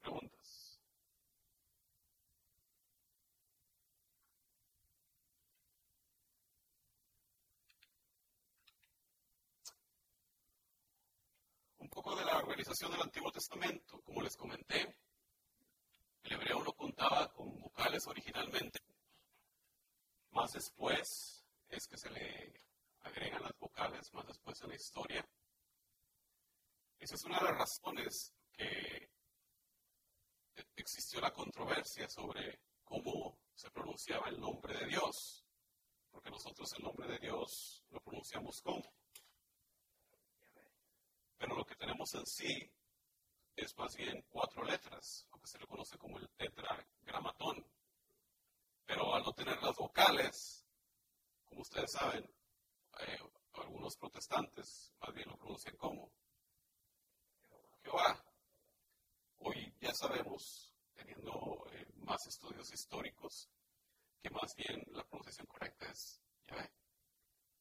Preguntas. 0.00 0.80
Un 11.78 11.88
poco 11.90 12.16
de 12.16 12.24
la 12.24 12.40
organización 12.68 12.92
del 12.92 13.02
Antiguo 13.02 13.32
Testamento. 13.32 14.02
Como 14.02 14.20
les 14.20 14.36
comenté, 14.36 14.94
el 16.22 16.32
hebreo 16.32 16.62
no 16.62 16.74
contaba 16.74 17.32
con 17.32 17.58
vocales 17.58 18.06
originalmente. 18.06 18.78
Más 20.32 20.52
después 20.52 21.46
es 21.70 21.86
que 21.86 21.96
se 21.96 22.10
le 22.10 22.62
agregan 23.00 23.42
las 23.42 23.58
vocales, 23.58 24.12
más 24.12 24.26
después 24.26 24.60
en 24.60 24.68
la 24.68 24.74
historia. 24.74 25.26
Esa 26.98 27.14
es 27.14 27.24
una 27.24 27.38
de 27.38 27.44
las 27.44 27.56
razones 27.56 28.34
que 28.52 29.10
existió 30.76 31.22
la 31.22 31.32
controversia 31.32 32.06
sobre 32.06 32.60
cómo 32.84 33.38
se 33.54 33.70
pronunciaba 33.70 34.28
el 34.28 34.38
nombre 34.38 34.76
de 34.76 34.88
Dios, 34.88 35.42
porque 36.10 36.30
nosotros 36.30 36.70
el 36.74 36.84
nombre 36.84 37.08
de 37.08 37.18
Dios 37.18 37.82
lo 37.88 38.00
pronunciamos 38.00 38.60
como. 38.60 38.92
Pero 41.38 41.54
lo 41.54 41.64
que 41.64 41.76
tenemos 41.98 42.14
en 42.14 42.26
sí 42.26 42.72
es 43.56 43.76
más 43.76 43.96
bien 43.96 44.24
cuatro 44.28 44.62
letras, 44.62 45.26
lo 45.32 45.40
que 45.40 45.48
se 45.48 45.58
le 45.58 45.66
conoce 45.66 45.98
como 45.98 46.16
el 46.18 46.28
tetragramatón. 46.30 47.66
Pero 48.86 49.14
al 49.14 49.24
no 49.24 49.32
tener 49.32 49.60
las 49.60 49.74
vocales, 49.74 50.64
como 51.44 51.62
ustedes 51.62 51.90
saben, 51.90 52.24
eh, 53.00 53.18
algunos 53.54 53.96
protestantes 53.96 54.94
más 55.00 55.12
bien 55.12 55.28
lo 55.28 55.36
pronuncian 55.36 55.76
como 55.76 56.12
Jehová. 57.82 58.24
Hoy 59.38 59.74
ya 59.80 59.92
sabemos, 59.92 60.72
teniendo 60.94 61.66
eh, 61.72 61.86
más 61.96 62.24
estudios 62.28 62.72
históricos, 62.72 63.50
que 64.22 64.30
más 64.30 64.54
bien 64.54 64.84
la 64.92 65.02
pronunciación 65.02 65.48
correcta 65.48 65.90
es 65.90 66.20
Yahvé. 66.46 66.70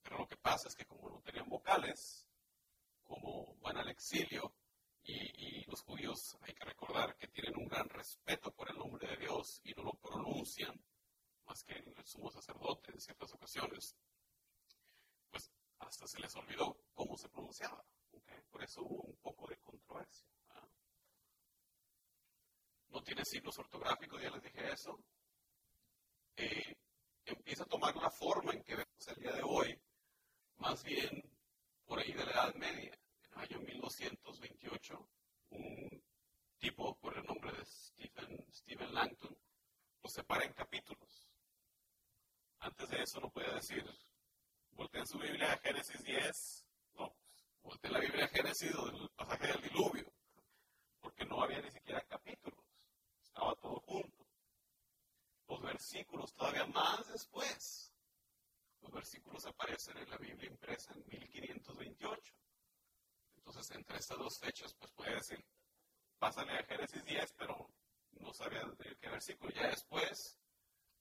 Pero 0.04 0.20
lo 0.20 0.28
que 0.28 0.38
pasa 0.38 0.68
es 0.68 0.76
que 0.76 0.86
como 0.86 1.10
no 1.10 1.22
tenían 1.22 1.50
vocales, 1.50 2.27
como 3.08 3.56
van 3.62 3.78
al 3.78 3.90
exilio, 3.90 4.54
y, 5.04 5.64
los 5.68 5.82
judíos 5.82 6.38
hay 6.42 6.54
que 6.54 6.66
recordar 6.66 7.16
que 7.18 7.28
tienen 7.28 7.58
un 7.58 7.68
gran 7.68 7.88
respeto 7.90 8.52
por 8.54 8.70
el 8.70 8.78
nombre 8.78 9.08
de 9.08 9.18
Dios 9.18 9.62
y 9.64 9.74
no 9.74 9.84
lo 9.84 9.94
pronuncian 9.94 10.82
más 11.46 11.64
que 11.64 11.74
el 11.74 12.06
sumo 12.06 12.30
sacerdote 12.30 12.92
en 12.92 13.00
ciertas 13.00 13.34
ocasiones, 13.34 13.96
pues 15.30 15.50
hasta 15.80 16.08
se 16.08 16.20
les 16.20 16.36
olvidó 16.36 16.78
cómo 16.94 17.18
se 17.18 17.30
pronunciaba. 17.30 17.84
Por 18.50 18.64
eso 18.64 18.82
hubo 18.82 19.04
un 19.04 19.18
poco 19.18 19.48
de 19.48 19.58
controversia. 19.58 20.28
No 22.90 23.04
tiene 23.04 23.24
signos 23.24 23.58
ortográficos, 23.60 24.22
ya 24.22 24.30
les 24.32 24.42
dije 24.42 24.72
eso. 24.72 25.04
Eh, 26.36 26.78
empieza 27.26 27.64
a 27.64 27.68
tomar 27.68 27.96
la 27.96 28.10
forma 28.10 28.54
en 28.54 28.64
que 28.64 28.76
vemos 28.76 29.08
el 29.08 29.16
día 29.16 29.34
de 29.34 29.44
hoy, 29.44 29.80
más 30.58 30.84
bien 30.84 31.37
por 31.88 32.00
ahí 32.00 32.12
de 32.12 32.26
la 32.26 32.32
Edad 32.32 32.56
Media 32.56 33.00
año 33.36 33.60
1228, 33.60 35.10
un 35.52 36.04
tipo 36.58 36.98
por 36.98 37.18
el 37.18 37.24
nombre 37.24 37.52
de 37.54 37.66
Stephen, 37.66 38.46
Stephen 38.52 38.94
Langton 38.94 39.38
lo 40.04 40.10
separa 40.10 40.44
en 40.44 40.54
capítulos. 40.54 41.30
Antes 42.60 42.90
de 42.90 43.04
eso 43.04 43.20
no 43.22 43.30
podía 43.30 43.54
decir 43.54 43.86
volteen 44.72 45.08
su 45.08 45.18
Biblia 45.18 45.54
a 45.54 45.58
Génesis 45.60 46.04
10, 46.04 46.66
no, 46.96 47.16
volteen 47.64 47.94
la 47.94 48.00
Biblia 48.00 48.26
a 48.26 48.30
Génesis 48.30 48.72
del 48.72 49.10
pasaje 49.16 49.48
del 49.48 49.62
diluvio, 49.62 50.12
porque 51.00 51.26
no 51.26 51.42
había 51.42 51.62
ni 51.62 51.72
siquiera 51.72 52.02
capítulos, 52.02 52.66
estaba 53.24 53.56
todo 53.56 53.80
junto. 53.82 54.28
Los 55.48 55.62
versículos 55.62 56.34
todavía 56.34 56.66
más 56.66 57.08
después, 57.08 57.87
los 58.88 58.94
versículos 58.94 59.46
aparecen 59.46 59.98
en 59.98 60.10
la 60.10 60.18
Biblia 60.18 60.50
impresa 60.50 60.94
en 60.94 61.04
1528. 61.08 62.34
Entonces, 63.36 63.72
entre 63.72 63.98
estas 63.98 64.18
dos 64.18 64.40
fechas, 64.40 64.74
pues 64.76 64.92
puede 64.94 65.16
decir, 65.16 65.46
pásale 66.18 66.54
a 66.54 66.64
Génesis 66.64 67.04
10, 67.04 67.34
pero 67.34 67.70
no 68.12 68.34
sabía 68.34 68.64
de 68.64 68.96
qué 68.98 69.10
versículo. 69.10 69.54
Ya 69.54 69.68
después, 69.68 70.40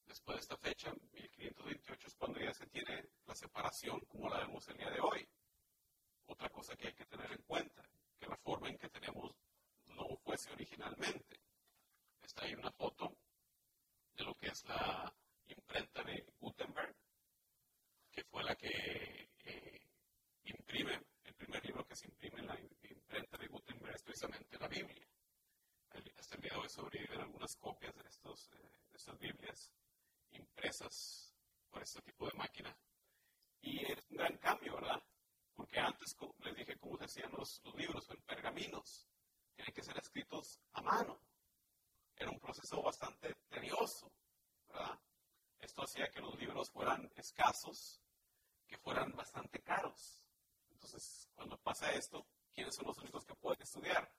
después 0.04 0.36
de 0.36 0.40
esta 0.40 0.56
fecha, 0.56 0.92
1528 1.12 2.08
es 2.08 2.14
cuando 2.16 2.40
ya 2.40 2.52
se 2.52 2.66
tiene 2.66 3.08
la 3.24 3.34
separación 3.34 4.00
como 4.06 4.28
la 4.28 4.38
vemos 4.38 4.66
el 4.68 4.76
día 4.78 4.90
de 4.90 5.00
hoy. 5.00 5.28
Otra 6.26 6.48
cosa 6.50 6.74
que 6.76 6.88
hay 6.88 6.94
que 6.94 7.06
tener 7.06 7.30
en 7.30 7.42
cuenta, 7.42 7.88
que 8.18 8.26
la 8.26 8.36
forma 8.38 8.68
en 8.68 8.78
que 8.78 8.88
tenemos 8.88 9.32
no 9.86 10.16
fuese 10.24 10.50
originalmente. 10.50 11.40
Está 12.20 12.44
ahí 12.44 12.54
una 12.54 12.72
foto 12.72 13.16
de 14.14 14.24
lo 14.24 14.34
que 14.34 14.48
es 14.48 14.64
la 14.64 15.14
imprenta 15.46 16.02
de 16.02 16.26
Gutenberg, 16.40 16.96
que 18.16 18.24
fue 18.24 18.42
la 18.42 18.56
que 18.56 19.28
eh, 19.44 19.80
imprime, 20.44 21.02
el 21.22 21.34
primer 21.34 21.62
libro 21.66 21.86
que 21.86 21.94
se 21.94 22.06
imprime 22.06 22.40
en 22.40 22.46
la 22.46 22.58
imprenta 22.58 23.36
de 23.36 23.46
Gutenberg 23.46 23.94
es 23.94 24.02
precisamente 24.02 24.58
la 24.58 24.68
Biblia. 24.68 25.06
Hasta 26.16 26.36
el 26.36 26.40
día 26.40 26.52
de 26.54 26.58
hoy 26.58 26.68
sobreviven 26.70 27.20
algunas 27.20 27.54
copias 27.56 27.94
de, 27.94 28.08
estos, 28.08 28.50
eh, 28.54 28.70
de 28.90 28.96
estas 28.96 29.18
Biblias 29.18 29.70
impresas 30.30 31.34
por 31.68 31.82
este 31.82 32.00
tipo 32.00 32.26
de 32.26 32.38
máquina. 32.38 32.74
Y 33.60 33.84
es 33.84 34.10
un 34.10 34.16
gran 34.16 34.38
cambio, 34.38 34.76
¿verdad? 34.76 35.02
Porque 35.54 35.78
antes, 35.78 36.16
les 36.38 36.56
dije, 36.56 36.78
cómo 36.78 36.96
se 36.96 37.04
hacían 37.04 37.32
los, 37.32 37.60
los 37.64 37.74
libros 37.74 38.08
en 38.08 38.22
pergaminos. 38.22 39.06
Tienen 39.54 39.74
que 39.74 39.82
ser 39.82 39.98
escritos 39.98 40.58
a 40.72 40.80
mano. 40.80 41.20
Era 42.16 42.30
un 42.30 42.40
proceso 42.40 42.82
bastante 42.82 43.34
tedioso, 43.50 44.10
¿verdad? 44.68 44.98
Esto 45.58 45.82
hacía 45.82 46.08
que 46.08 46.20
los 46.20 46.34
libros 46.38 46.70
fueran 46.70 47.10
escasos, 47.16 48.00
que 48.66 48.78
fueran 48.78 49.12
bastante 49.12 49.60
caros. 49.62 50.22
Entonces, 50.70 51.28
cuando 51.34 51.58
pasa 51.58 51.92
esto, 51.92 52.26
¿quiénes 52.54 52.74
son 52.74 52.86
los 52.86 52.98
únicos 52.98 53.24
que 53.24 53.34
pueden 53.34 53.62
estudiar? 53.62 54.10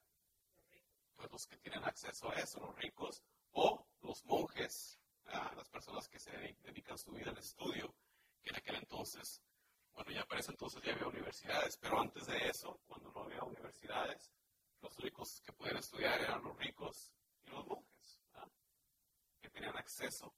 Pues 1.15 1.31
los 1.31 1.47
que 1.47 1.57
tienen 1.57 1.83
acceso 1.83 2.29
a 2.29 2.35
eso, 2.35 2.59
los 2.59 2.75
ricos 2.75 3.23
o 3.53 3.87
los 4.01 4.23
monjes 4.25 4.99
las 5.55 5.69
personas 5.69 6.07
que 6.07 6.19
se 6.19 6.31
dedican 6.63 6.97
su 6.97 7.11
vida 7.11 7.31
al 7.31 7.37
estudio, 7.37 7.93
que 8.41 8.49
en 8.49 8.55
aquel 8.57 8.75
entonces, 8.75 9.41
bueno, 9.93 10.11
ya 10.11 10.25
para 10.25 10.39
ese 10.39 10.51
entonces 10.51 10.81
ya 10.83 10.93
había 10.93 11.07
universidades, 11.07 11.77
pero 11.77 11.99
antes 11.99 12.25
de 12.27 12.47
eso, 12.47 12.79
cuando 12.87 13.11
no 13.11 13.23
había 13.23 13.43
universidades, 13.43 14.31
los 14.81 14.97
únicos 14.99 15.41
que 15.41 15.51
podían 15.53 15.77
estudiar 15.77 16.21
eran 16.21 16.43
los 16.43 16.57
ricos 16.57 17.11
y 17.43 17.49
los 17.49 17.65
monjes, 17.65 18.21
que 19.41 19.49
tenían 19.49 19.75
acceso 19.77 20.33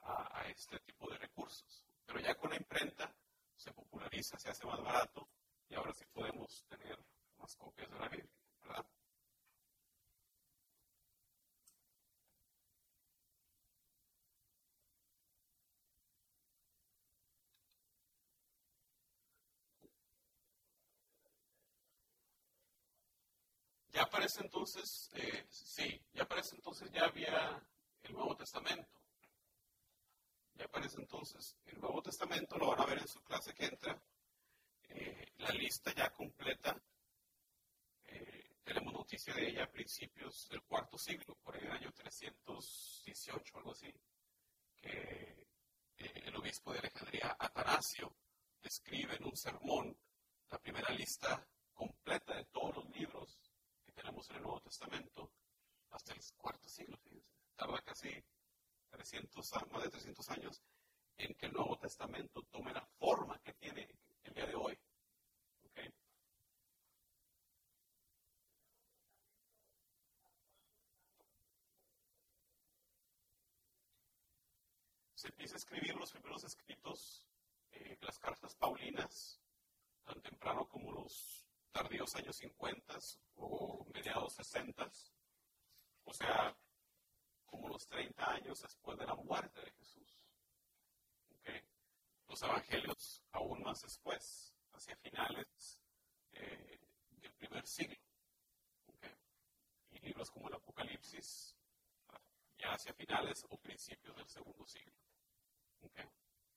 a, 0.00 0.40
a, 0.40 0.48
este 0.48 0.78
tipo 0.80 1.10
de 1.10 1.18
recursos. 1.18 1.84
Pero 2.06 2.20
ya 2.20 2.34
con 2.34 2.50
la 2.50 2.56
imprenta 2.56 3.14
se 3.62 3.72
populariza, 3.72 4.38
se 4.38 4.50
hace 4.50 4.66
más 4.66 4.82
barato 4.82 5.28
y 5.68 5.74
ahora 5.74 5.92
sí 5.94 6.04
podemos 6.12 6.64
tener 6.68 6.98
más 7.38 7.54
copias 7.56 7.88
de 7.90 7.98
la 7.98 8.08
Biblia, 8.08 8.30
¿verdad? 8.60 8.86
Ya 23.92 24.08
para 24.08 24.24
ese 24.24 24.40
entonces, 24.40 25.10
eh, 25.14 25.46
sí, 25.50 26.02
ya 26.14 26.26
para 26.26 26.40
ese 26.40 26.56
entonces 26.56 26.90
ya 26.90 27.04
había 27.04 27.62
el 28.02 28.12
Nuevo 28.14 28.34
Testamento. 28.36 29.01
Ya 30.54 30.68
para 30.68 30.86
ese 30.86 31.00
entonces, 31.00 31.56
el 31.66 31.80
Nuevo 31.80 32.02
Testamento 32.02 32.58
lo 32.58 32.68
van 32.68 32.80
a 32.80 32.86
ver 32.86 32.98
en 32.98 33.08
su 33.08 33.22
clase 33.22 33.54
que 33.54 33.66
entra. 33.66 34.00
Eh, 34.88 35.32
la 35.38 35.50
lista 35.50 35.92
ya 35.94 36.10
completa. 36.10 36.80
Eh, 38.04 38.56
tenemos 38.62 38.92
noticia 38.92 39.34
de 39.34 39.48
ella 39.48 39.64
a 39.64 39.70
principios 39.70 40.48
del 40.48 40.62
cuarto 40.62 40.98
siglo, 40.98 41.34
por 41.42 41.54
ahí 41.54 41.62
del 41.62 41.72
año 41.72 41.92
318, 41.92 43.56
algo 43.58 43.72
así, 43.72 43.92
que 44.80 45.48
el 45.96 46.36
obispo 46.36 46.72
de 46.72 46.80
Alejandría, 46.80 47.36
Atanasio, 47.38 48.14
escribe 48.62 49.16
en 49.16 49.24
un 49.24 49.36
sermón 49.36 49.96
la 50.50 50.58
primera 50.58 50.90
lista 50.90 51.46
completa 51.72 52.36
de 52.36 52.44
todos 52.44 52.76
los 52.76 52.90
libros 52.90 53.42
tenemos 53.94 54.28
en 54.30 54.36
el 54.36 54.42
Nuevo 54.42 54.60
Testamento 54.60 55.30
hasta 55.90 56.12
el 56.12 56.20
cuarto 56.36 56.68
siglo, 56.68 56.96
fíjense. 56.98 57.30
Tarda 57.54 57.80
casi 57.82 58.08
300, 58.92 59.52
más 59.72 59.82
de 59.82 59.90
300 59.90 60.30
años 60.30 60.62
en 61.18 61.34
que 61.34 61.46
el 61.46 61.52
Nuevo 61.52 61.78
Testamento 61.78 62.42
tome 62.50 62.72
la 62.72 62.84
forma 62.98 63.38
que 63.40 63.52
tiene 63.54 63.88
el 64.24 64.34
día 64.34 64.46
de 64.46 64.54
hoy. 64.54 64.78
¿Okay? 65.64 65.92
Se 75.14 75.28
empieza 75.28 75.54
a 75.54 75.58
escribir 75.58 75.94
los 75.96 76.12
primeros 76.12 76.44
escritos, 76.44 77.26
eh, 77.72 77.96
las 78.00 78.18
cartas 78.18 78.54
paulinas, 78.56 79.40
tan 80.04 80.20
temprano 80.20 80.68
como 80.68 80.92
los 80.92 81.46
tardíos 81.70 82.14
años 82.16 82.36
50 82.36 82.98
o 83.36 83.86
mediados 83.94 84.34
60, 84.34 84.90
o 86.04 86.12
sea, 86.12 86.56
como 87.52 87.68
los 87.68 87.86
30 87.86 88.32
años 88.32 88.62
después 88.62 88.98
de 88.98 89.04
la 89.04 89.14
muerte 89.14 89.60
de 89.60 89.70
Jesús. 89.72 90.18
Los 92.26 92.42
evangelios 92.42 93.22
aún 93.32 93.62
más 93.62 93.82
después, 93.82 94.54
hacia 94.72 94.96
finales 94.96 95.78
eh, 96.32 96.80
del 97.10 97.34
primer 97.34 97.66
siglo. 97.66 97.98
Y 99.90 99.98
libros 99.98 100.30
como 100.30 100.48
el 100.48 100.54
Apocalipsis, 100.54 101.54
ya 102.56 102.72
hacia 102.72 102.94
finales 102.94 103.44
o 103.50 103.58
principios 103.58 104.16
del 104.16 104.28
segundo 104.28 104.64
siglo. 104.66 104.96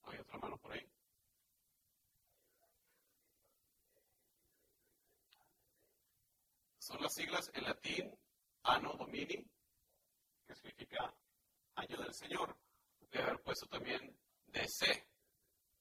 ¿Hay 0.03 0.17
otra 0.17 0.38
mano 0.38 0.58
por 0.58 0.71
ahí? 0.71 0.89
son 6.77 7.01
las 7.01 7.15
siglas 7.15 7.51
en 7.55 7.63
latín 7.63 8.15
Anno 8.62 8.93
Domini, 8.93 9.43
que 10.45 10.55
significa 10.55 11.13
año 11.75 11.97
del 11.97 12.13
Señor. 12.13 12.55
Debe 13.12 13.23
haber 13.23 13.41
puesto 13.41 13.67
también 13.67 14.17
DC, 14.47 15.08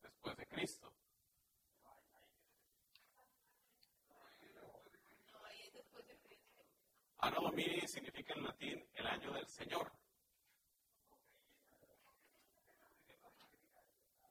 después 0.02 0.36
de 0.36 0.46
Cristo. 0.46 0.92
Anno 7.18 7.40
Domini 7.40 7.80
significa 7.88 8.34
en 8.34 8.42
latín 8.42 8.88
el 8.92 9.06
año 9.06 9.32
del 9.32 9.48
Señor. 9.48 9.90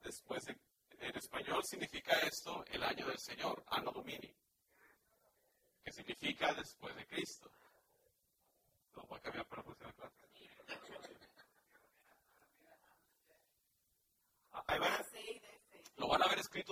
Después 0.02 0.46
en 0.46 1.16
español 1.16 1.62
significa 1.64 2.12
esto 2.20 2.64
el 2.66 2.82
año 2.84 3.06
del 3.06 3.18
Señor, 3.18 3.64
Anno 3.66 3.90
Domini 3.90 4.32
que 5.84 5.92
significa 5.92 6.54
después 6.54 6.96
de 6.96 7.06
Cristo. 7.06 7.50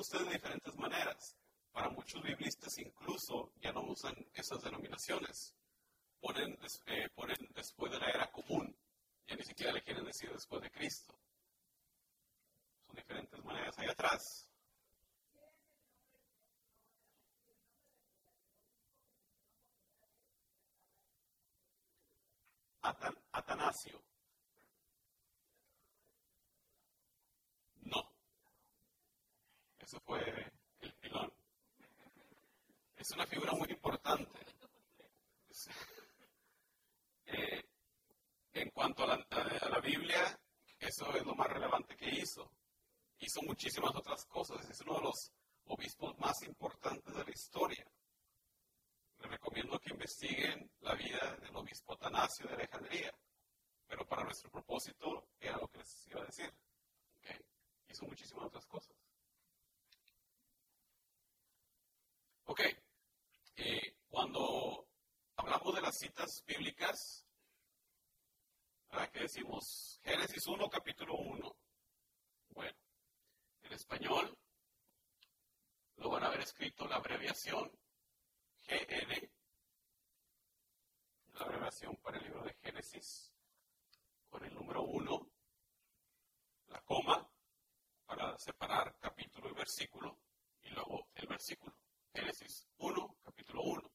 Ustedes 0.02 0.26
de 0.26 0.32
diferentes 0.34 0.74
maneras. 0.76 1.36
Para 1.72 1.88
muchos 1.88 2.22
biblistas 2.22 2.76
incluso 2.78 3.52
ya 3.60 3.72
no 3.72 3.82
usan 3.84 4.14
esas 4.34 4.62
denominaciones. 4.62 5.54
Eh, 6.86 7.08
ponen 7.14 7.36
después 7.54 7.92
de 7.92 7.98
la 7.98 8.10
era 8.10 8.30
común. 8.30 8.76
Ya 9.26 9.36
ni 9.36 9.44
siquiera 9.44 9.72
le 9.72 9.82
quieren 9.82 10.04
decir 10.04 10.30
después 10.32 10.60
de 10.62 10.70
Cristo. 10.70 11.14
Son 12.86 12.96
diferentes 12.96 13.42
maneras 13.44 13.78
ahí 13.78 13.88
atrás. 13.88 14.48
Atanasio. 22.82 24.02
No. 27.82 28.12
Eso 29.78 30.00
fue 30.00 30.20
el 30.80 30.94
pilón. 30.94 31.32
Es 32.96 33.10
una 33.12 33.26
figura 33.26 33.52
muy 33.52 33.70
importante. 33.70 34.40
Eh, 37.34 37.64
en 38.52 38.68
cuanto 38.72 39.04
a 39.04 39.06
la, 39.06 39.14
a 39.14 39.68
la 39.70 39.80
Biblia, 39.80 40.38
eso 40.78 41.10
es 41.14 41.24
lo 41.24 41.34
más 41.34 41.46
relevante 41.48 41.96
que 41.96 42.10
hizo. 42.10 42.50
hizo 43.20 43.40
muchísimas 43.42 43.94
otras 43.94 44.26
cosas. 44.26 44.68
Es 44.68 44.82
uno 44.82 44.96
de 44.96 45.02
los 45.04 45.32
obispos 45.66 46.18
más 46.18 46.42
importantes 46.42 47.14
de 47.14 47.24
la 47.24 47.30
historia. 47.30 47.86
Recomiendo 49.52 49.78
que 49.80 49.90
investiguen 49.90 50.70
la 50.80 50.94
vida 50.94 51.36
del 51.42 51.54
obispo 51.54 51.92
Atanasio 51.92 52.46
de 52.46 52.54
Alejandría, 52.54 53.12
pero 53.86 54.08
para 54.08 54.24
nuestro 54.24 54.50
propósito 54.50 55.28
era 55.38 55.58
lo 55.58 55.68
que 55.68 55.76
les 55.76 56.06
iba 56.06 56.22
a 56.22 56.24
decir. 56.24 56.50
Hizo 57.86 58.06
muchísimas 58.06 58.46
otras 58.46 58.64
cosas. 58.64 58.96
Ok, 62.44 62.60
eh, 63.56 63.94
cuando 64.08 64.88
hablamos 65.36 65.74
de 65.74 65.82
las 65.82 65.98
citas 65.98 66.42
bíblicas, 66.46 67.26
¿qué 69.12 69.20
decimos? 69.20 70.00
Génesis 70.02 70.46
1, 70.46 70.70
capítulo 70.70 71.16
1. 71.16 71.56
Bueno, 72.48 72.78
en 73.64 73.72
español 73.74 74.34
lo 75.96 76.08
van 76.08 76.24
a 76.24 76.28
haber 76.28 76.40
escrito 76.40 76.86
la 76.86 76.96
abreviación 76.96 77.70
GN, 78.66 79.30
la 81.34 81.44
abreviación 81.44 81.96
para 81.96 82.18
el 82.18 82.24
libro 82.24 82.42
de 82.42 82.54
Génesis, 82.54 83.32
con 84.28 84.44
el 84.44 84.54
número 84.54 84.82
1, 84.82 85.30
la 86.68 86.80
coma, 86.82 87.28
para 88.06 88.36
separar 88.38 88.96
capítulo 88.98 89.50
y 89.50 89.54
versículo, 89.54 90.18
y 90.62 90.70
luego 90.70 91.08
el 91.14 91.26
versículo. 91.26 91.74
Génesis 92.14 92.68
1, 92.78 93.16
capítulo 93.22 93.62
1. 93.62 93.92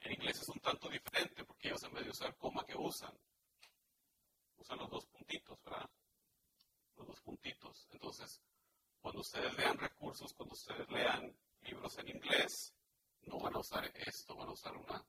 En 0.00 0.12
inglés 0.12 0.40
es 0.40 0.48
un 0.48 0.60
tanto 0.60 0.88
diferente 0.88 1.44
porque 1.44 1.68
ellos 1.68 1.82
en 1.82 1.92
vez 1.92 2.04
de 2.04 2.10
usar 2.10 2.36
coma 2.36 2.64
que 2.64 2.76
usan, 2.76 3.12
usan 4.56 4.78
los 4.78 4.90
dos 4.90 5.06
puntitos, 5.06 5.62
¿verdad? 5.62 5.90
Los 6.96 7.06
dos 7.08 7.20
puntitos. 7.20 7.86
Entonces, 7.90 8.40
cuando 9.00 9.20
ustedes 9.20 9.54
lean 9.56 9.78
recursos, 9.78 10.32
cuando 10.32 10.54
ustedes 10.54 10.88
lean 10.90 11.36
libros 11.60 11.98
en 11.98 12.08
inglés, 12.08 12.74
no 13.22 13.38
van 13.38 13.54
a 13.54 13.58
usar 13.58 13.90
esto, 13.94 14.36
van 14.36 14.48
a 14.48 14.52
usar 14.52 14.76
una, 14.76 15.04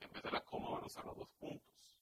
en 0.00 0.12
vez 0.12 0.22
de 0.22 0.30
la 0.30 0.40
coma 0.44 0.70
van 0.70 0.82
a 0.82 0.86
usar 0.86 1.04
los 1.04 1.16
dos 1.16 1.30
puntos. 1.32 1.98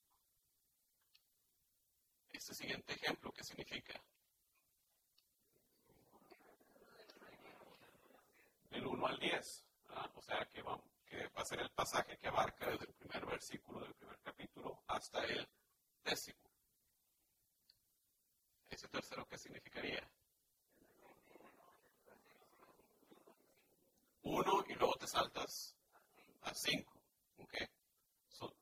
Este 2.30 2.54
siguiente 2.54 2.92
ejemplo, 2.94 3.32
¿qué 3.32 3.44
significa? 3.44 4.00
del 8.70 8.86
1 8.86 9.06
al 9.06 9.18
10. 9.18 9.64
O 10.14 10.22
sea 10.22 10.44
que 10.46 10.62
va, 10.62 10.80
que 11.06 11.26
va 11.28 11.42
a 11.42 11.44
ser 11.44 11.60
el 11.60 11.70
pasaje 11.70 12.16
que 12.18 12.28
abarca 12.28 12.70
desde 12.70 12.86
el 12.86 12.94
primer 12.94 13.26
versículo 13.26 13.80
del 13.80 13.94
primer 13.94 14.18
capítulo 14.20 14.82
hasta 14.86 15.24
el 15.24 15.48
décimo. 16.04 16.38
Ese 18.68 18.88
tercero, 18.88 19.26
¿qué 19.26 19.38
significaría? 19.38 20.08
Uno 24.22 24.64
y 24.68 24.74
luego 24.74 24.94
te 24.96 25.06
saltas 25.06 25.74
a 26.42 26.54
cinco. 26.54 27.00
¿Ok? 27.38 27.54
Son 28.28 28.52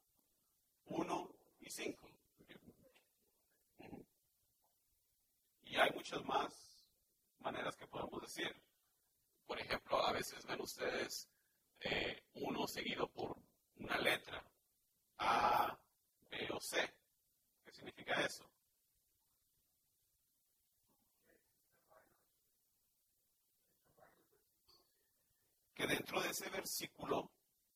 uno 0.87 1.29
y 1.61 1.71
cinco. 1.71 2.09
Y 5.65 5.77
hay 5.77 5.91
muchas 5.91 6.25
más 6.25 6.87
maneras 7.41 7.77
que 7.77 7.87
podemos 7.89 8.23
decir. 8.23 8.55
Por 9.47 9.61
ejemplo, 9.61 10.05
a 10.05 10.13
veces 10.13 10.45
ustedes 11.07 11.29
eh, 11.81 12.23
uno 12.35 12.67
seguido 12.67 13.09
por 13.09 13.37
una 13.77 13.99
letra, 13.99 14.43
A, 15.19 15.79
B 16.31 16.49
o 16.53 16.61
C. 16.61 16.79
¿Qué 17.65 17.73
significa 17.73 18.15
eso? 18.25 18.49
Que 25.75 25.87
dentro 25.87 26.21
de 26.23 26.31
ese 26.31 26.49
versículo 26.51 27.31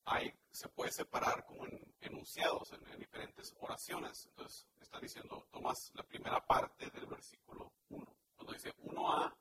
hay, 0.05 0.33
se 0.49 0.67
puede 0.69 0.91
separar 0.91 1.45
como 1.45 1.65
en 1.67 1.95
enunciados, 2.01 2.71
en, 2.73 2.85
en 2.87 2.99
diferentes 2.99 3.53
oraciones. 3.59 4.25
Entonces, 4.25 4.67
está 4.79 4.99
diciendo, 4.99 5.47
tomas 5.51 5.91
la 5.93 6.03
primera 6.03 6.43
parte 6.45 6.89
del 6.89 7.05
versículo 7.05 7.71
1. 7.89 8.17
Cuando 8.35 8.53
dice 8.53 8.75
1A, 8.77 9.35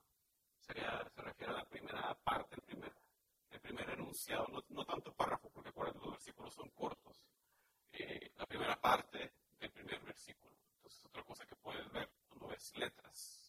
se 0.61 0.75
refiere 1.23 1.53
a 1.53 1.57
la 1.57 1.65
primera 1.65 2.15
parte, 2.23 2.57
el 2.57 2.63
primer, 2.63 2.95
primer 3.61 3.91
enunciado, 3.91 4.47
no, 4.69 4.85
tanto 4.85 5.13
párrafo, 5.15 5.51
porque 5.51 5.71
acuérdense, 5.71 6.01
los 6.01 6.13
versículos 6.13 6.55
son 6.55 6.69
cortos. 6.71 7.23
Eh, 7.93 8.33
la 8.37 8.47
primera 8.47 8.81
parte 8.81 9.33
del 9.59 9.71
primer 9.71 10.01
versículo. 10.01 10.53
Entonces, 10.77 11.05
otra 11.05 11.23
cosa 11.25 11.47
que 11.47 11.57
puedes 11.57 11.91
ver 11.93 12.11
cuando 12.29 12.49
ves 12.49 12.77
letras. 12.77 13.40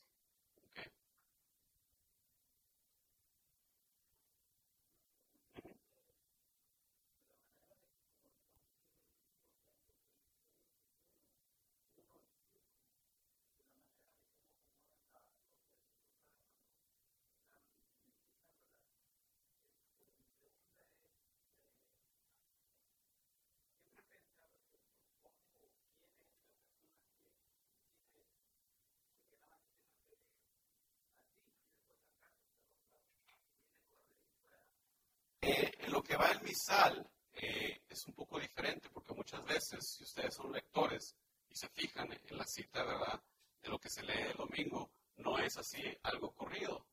Lo 35.88 36.04
que 36.04 36.16
va 36.16 36.32
el 36.32 36.42
misal 36.42 37.10
eh, 37.34 37.82
es 37.89 38.06
un 38.08 38.14
poco 38.14 38.39
diferente, 38.39 38.89
porque 38.89 39.14
muchas 39.14 39.44
veces, 39.46 39.88
si 39.88 40.04
ustedes 40.04 40.36
son 40.36 40.52
lectores 40.52 41.16
y 41.50 41.56
se 41.56 41.68
fijan 41.70 42.12
en 42.12 42.38
la 42.38 42.46
cita, 42.46 42.84
¿verdad?, 42.84 43.22
de 43.62 43.70
lo 43.70 43.80
que 43.80 43.89
se 43.89 44.04
lee 44.04 44.30
el 44.30 44.38
domingo, 44.38 44.92
no 45.18 45.38
es 45.38 45.58
así 45.58 45.82
algo 46.04 46.32
corrido. 46.34 46.86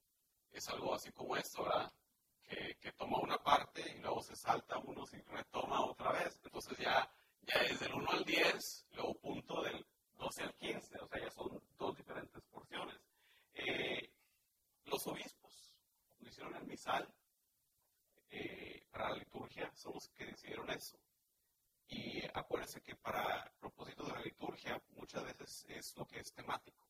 Es 0.50 0.68
algo 0.68 0.94
así 0.94 1.12
como 1.12 1.36
esto, 1.36 1.62
¿verdad? 1.62 1.92
Que, 2.42 2.76
que 2.80 2.92
toma 2.92 3.18
una 3.18 3.38
parte 3.42 3.82
y 3.96 4.00
luego 4.00 4.22
se 4.22 4.36
salta 4.36 4.78
uno 4.78 5.04
y 5.12 5.16
retoma 5.30 5.84
otra 5.84 6.12
vez. 6.12 6.40
Entonces 6.44 6.76
ya, 6.78 7.10
ya 7.42 7.60
es 7.62 7.80
del 7.80 7.94
1 7.94 8.10
al 8.10 8.24
10, 8.24 8.86
luego 8.92 9.14
punto 9.14 9.62
del 9.62 9.86
12 10.14 10.42
al 10.42 10.54
15, 10.54 10.98
o 10.98 11.08
sea, 11.08 11.20
ya 11.20 11.30
son 11.30 11.62
dos 11.78 11.96
diferentes 11.96 12.42
porciones. 12.44 12.98
Eh, 13.54 14.10
los 14.84 15.06
obispos, 15.06 15.74
cuando 16.16 16.30
hicieron 16.30 16.56
el 16.56 16.66
misal, 16.66 17.08
eh, 18.30 18.82
para 18.90 19.10
la 19.10 19.16
liturgia 19.16 19.70
son 19.74 19.94
los 19.94 20.08
que 20.08 20.26
decidieron 20.26 20.70
eso. 20.70 20.98
Y 21.88 22.22
acuérdense 22.34 22.82
que 22.82 22.94
para 22.96 23.50
propósito 23.58 24.04
de 24.04 24.12
la 24.12 24.20
liturgia 24.20 24.80
muchas 24.96 25.24
veces 25.24 25.64
es 25.68 25.96
lo 25.96 26.06
que 26.06 26.20
es 26.20 26.32
temático. 26.32 26.86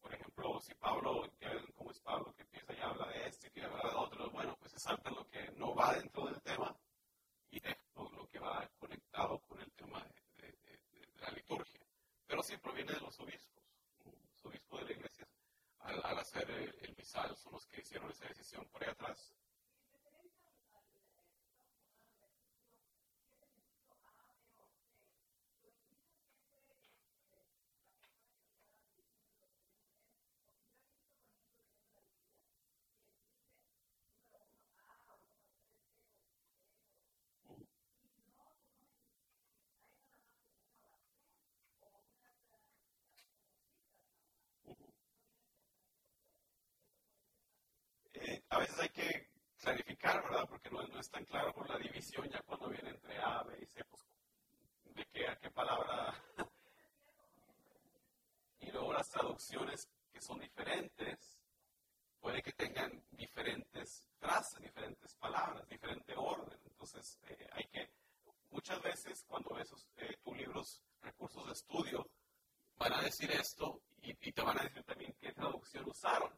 Por 0.00 0.14
ejemplo, 0.14 0.60
si 0.60 0.74
Pablo, 0.74 1.28
como 1.74 1.90
es 1.90 2.00
Pablo, 2.00 2.32
que 2.34 2.42
empieza 2.42 2.72
y 2.74 2.80
habla 2.80 3.06
de 3.08 3.26
este, 3.26 3.50
que 3.50 3.62
habla 3.62 3.88
de 3.88 3.96
otro, 3.96 4.30
bueno, 4.30 4.56
pues 4.58 4.72
se 4.72 4.78
salta 4.78 5.10
lo 5.10 5.28
que 5.28 5.50
no 5.52 5.74
va 5.74 5.94
dentro 5.94 6.26
del 6.26 6.40
tema 6.42 6.76
y 7.50 7.60
deja 7.60 7.82
lo, 7.94 8.28
que 8.28 8.38
va 8.38 8.68
conectado 8.78 9.40
con 9.42 9.60
el 9.60 9.70
tema 9.72 10.04
de, 10.36 10.80
la 11.20 11.30
liturgia. 11.30 11.80
Pero 12.26 12.42
sí 12.42 12.56
proviene 12.56 12.92
de 12.92 13.00
los 13.00 13.18
obispos. 13.20 13.62
Los 14.04 14.44
obispos 14.46 14.80
de 14.80 14.86
la 14.86 14.92
iglesia, 14.92 15.28
al, 15.80 16.18
hacer 16.18 16.50
el, 16.50 16.74
el 16.82 16.96
misal, 16.96 17.36
son 17.36 17.52
los 17.52 17.66
que 17.66 17.80
hicieron 17.80 18.10
esa 18.10 18.26
decisión. 18.26 18.66
Por 18.72 18.82
ahí 18.82 18.90
atrás 18.90 19.32
a 48.50 48.58
veces 48.58 48.78
hay 48.78 48.88
que 48.90 49.28
clarificar, 49.72 50.22
¿verdad? 50.22 50.46
Porque 50.48 50.70
no, 50.70 50.82
es 50.98 51.10
tan 51.10 51.24
claro 51.24 51.52
por 51.54 51.68
la 51.68 51.78
división 51.78 52.28
ya 52.28 52.42
cuando 52.42 52.68
viene 52.68 52.90
entre 52.90 53.16
A, 53.18 53.42
B 53.42 53.58
y 53.60 53.66
C, 53.66 53.82
pues, 53.84 54.06
de 54.84 55.06
qué 55.06 55.28
a 55.28 55.36
qué 55.36 55.50
palabra. 55.50 56.14
y 58.60 58.70
luego 58.70 58.92
las 58.92 59.08
traducciones 59.08 59.88
que 60.12 60.20
son 60.20 60.40
diferentes, 60.40 61.40
puede 62.20 62.42
que 62.42 62.52
tengan 62.52 63.02
diferentes 63.12 64.06
frases, 64.18 64.60
diferentes 64.60 65.14
palabras, 65.16 65.66
diferente 65.68 66.14
orden. 66.16 66.58
Entonces, 66.66 67.18
eh, 67.28 67.48
hay 67.52 67.64
que, 67.68 67.90
muchas 68.50 68.80
veces 68.82 69.24
cuando 69.26 69.54
ves 69.54 69.72
eh, 69.96 70.18
tus 70.22 70.36
libros, 70.36 70.82
recursos 71.00 71.46
de 71.46 71.52
estudio, 71.52 72.10
van 72.76 72.92
a 72.92 73.00
decir 73.00 73.30
esto 73.30 73.80
y, 74.02 74.32
te 74.32 74.42
van 74.42 74.58
a 74.58 74.64
decir 74.64 74.84
también 74.84 75.14
qué 75.18 75.32
traducción 75.32 75.88
usaron. 75.88 76.30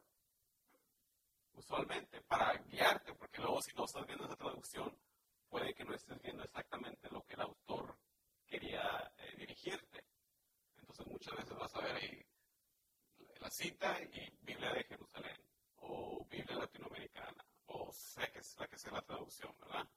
Usualmente, 1.55 2.21
para 2.21 2.53
guiarte, 2.69 3.13
porque 3.13 3.41
luego 3.41 3.61
si 3.61 3.73
no 3.73 3.85
estás 3.85 4.05
viendo 4.05 4.25
esa 4.25 4.35
traducción, 4.35 4.95
puede 5.49 5.73
que 5.73 5.85
no 5.85 5.93
estés 5.93 6.21
viendo 6.21 6.43
exactamente 6.43 7.09
lo 7.09 7.25
que 7.25 7.33
el 7.33 7.41
autor 7.41 7.97
quería 8.45 9.11
eh, 9.17 9.35
dirigirte. 9.37 10.03
Entonces 10.77 11.07
muchas 11.07 11.35
veces 11.35 11.57
vas 11.57 11.75
a 11.75 11.81
ver 11.81 11.95
ahí 11.95 12.25
la 13.39 13.49
cita 13.49 14.01
y 14.01 14.31
Biblia 14.41 14.73
de 14.73 14.83
Jerusalén, 14.83 15.37
o 15.77 16.25
Biblia 16.29 16.57
latinoamericana, 16.57 17.45
o 17.67 17.91
sé 17.91 18.31
que 18.31 18.39
es 18.39 18.57
la 18.59 18.67
que 18.67 18.77
sea 18.77 18.91
la 18.91 19.01
traducción, 19.01 19.55
¿verdad? 19.59 19.87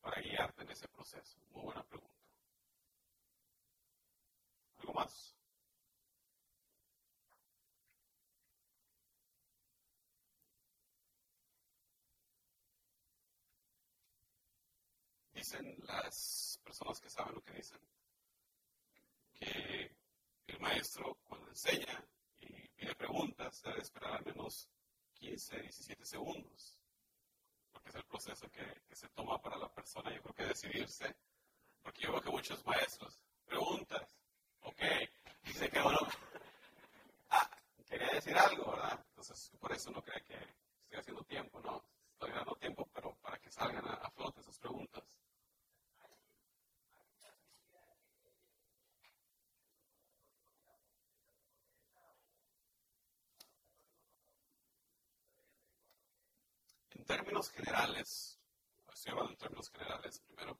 Para 0.00 0.20
guiarte 0.20 0.62
en 0.62 0.70
ese 0.70 0.88
proceso. 0.88 1.38
Muy 1.50 1.64
buena 1.64 1.84
pregunta. 1.84 2.14
¿Algo 4.78 4.92
más? 4.92 5.35
Dicen 15.46 15.76
las 15.86 16.58
personas 16.64 17.00
que 17.00 17.08
saben 17.08 17.36
lo 17.36 17.40
que 17.40 17.52
dicen, 17.52 17.78
que 19.32 19.92
el 20.48 20.58
maestro 20.58 21.18
cuando 21.28 21.48
enseña 21.48 22.04
y 22.40 22.68
pide 22.70 22.96
preguntas 22.96 23.62
debe 23.62 23.80
esperar 23.80 24.14
al 24.14 24.24
menos 24.24 24.68
15, 25.14 25.60
17 25.60 26.04
segundos, 26.04 26.80
porque 27.70 27.90
es 27.90 27.94
el 27.94 28.04
proceso 28.04 28.50
que, 28.50 28.82
se 28.92 29.08
toma 29.10 29.40
para 29.40 29.56
la 29.56 29.72
persona, 29.72 30.12
yo 30.12 30.20
creo 30.22 30.34
que 30.34 30.46
decidirse, 30.46 31.14
porque 31.82 32.02
yo 32.02 32.12
veo 32.12 32.22
que 32.22 32.30
muchos 32.30 32.64
maestros, 32.66 33.20
preguntas, 33.44 34.02
ok, 34.62 34.82
dice 35.44 35.68
que 35.68 35.78
uno, 35.78 35.98
ah, 37.30 37.50
quería 37.86 38.08
decir 38.14 38.36
algo, 38.36 38.72
¿verdad? 38.72 38.98
Entonces, 39.10 39.52
por 39.60 39.70
eso 39.70 39.92
no 39.92 40.02
cree 40.02 40.24
que 40.24 40.34
estoy 40.34 40.98
haciendo 40.98 41.22
tiempo, 41.24 41.60
no, 41.60 41.84
estoy 42.10 42.32
dando 42.32 42.56
tiempo, 42.56 42.88
pero 42.92 43.14
para 43.16 43.38
que 43.38 43.50
salgan 43.50 43.86
a, 43.86 43.92
a 43.94 44.10
flote 44.10 44.40
esas 44.40 44.58
preguntas. 44.58 45.04
términos 57.06 57.50
generales, 57.50 58.38
estoy 58.92 59.12
hablando 59.12 59.32
en 59.32 59.38
términos 59.38 59.70
generales 59.70 60.20
primero, 60.20 60.58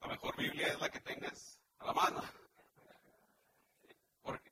la 0.00 0.06
mejor 0.06 0.36
Biblia 0.36 0.68
es 0.68 0.80
la 0.80 0.88
que 0.88 1.00
tengas 1.00 1.58
a 1.78 1.86
la 1.86 1.92
mano. 1.92 2.22
Porque, 4.22 4.50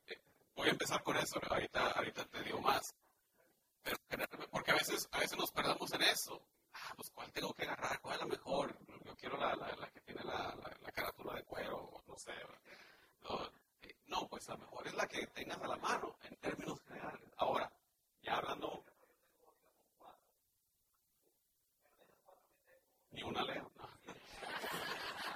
voy 0.55 0.69
a 0.69 0.73
empezar 0.73 1.03
con 1.03 1.17
eso, 1.17 1.41
ahorita, 1.49 1.93
ahorita 1.93 2.25
te 2.27 2.43
digo 2.43 2.61
más. 2.61 2.95
Pero, 3.83 3.99
porque 4.51 4.73
a 4.73 4.75
veces, 4.75 5.09
a 5.13 5.19
veces 5.21 5.39
nos 5.39 5.51
perdemos 5.53 5.93
en 5.93 6.03
eso. 6.03 6.45
Ah, 6.75 6.93
pues 6.97 7.11
cuál 7.11 7.33
tengo 7.33 7.55
que 7.55 7.63
agarrar, 7.63 8.01
cuál 8.01 8.15
es 8.15 8.21
la 8.21 8.27
mejor. 8.27 8.77
Yo 9.05 9.17
quiero 9.17 9.37
la, 9.37 9.55
la, 9.55 9.75
la 9.77 9.91
que 9.91 10.01
tiene 10.01 10.23
la, 10.25 10.55
la, 10.57 10.93
carátula 10.93 11.35
de 11.35 11.45
cuero, 11.45 12.03
no 12.07 12.19
sé. 12.19 12.33
No, 13.23 13.51
no, 14.07 14.29
pues 14.29 14.47
la 14.49 14.57
mejor 14.57 14.87
es 14.87 14.95
la 14.95 15.07
que 15.07 15.27
tengas 15.29 15.61
a 15.61 15.69
la 15.69 15.77
mano, 15.77 16.17
en 16.25 16.37
términos 16.37 16.81
generales. 16.83 17.31
Ahora, 17.37 17.73
ya 18.23 18.37
hablando 18.37 18.85
ni 23.13 23.23
una 23.23 23.43
leo. 23.43 23.71
No. 23.77 23.89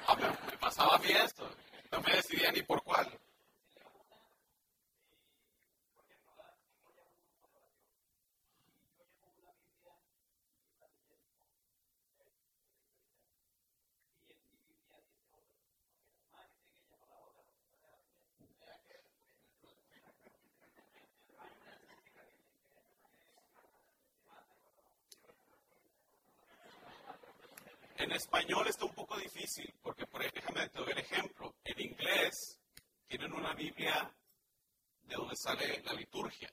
Ah, 0.07 0.16
me 0.51 0.57
pasaba 0.59 0.97
a 0.97 0.99
mí 0.99 1.11
esto. 1.11 1.49
No 1.90 2.01
me 2.01 2.12
decidía 2.12 2.53
ni 2.53 2.62
por 2.62 2.82
cuál. 2.82 3.18
En 28.05 28.13
español 28.13 28.69
está 28.69 28.85
un 28.85 28.93
poco 28.93 29.17
difícil, 29.17 29.73
porque 29.81 30.07
por 30.07 30.21
ejemplo, 30.21 30.53
déjame 30.53 30.69
te 30.69 30.79
doy 30.79 30.93
el 30.93 30.99
ejemplo. 30.99 31.55
En 31.65 31.81
inglés 31.81 32.61
tienen 33.07 33.33
una 33.33 33.55
Biblia 33.55 34.15
de 35.05 35.15
donde 35.15 35.35
sale 35.35 35.83
la 35.83 35.95
liturgia, 35.95 36.53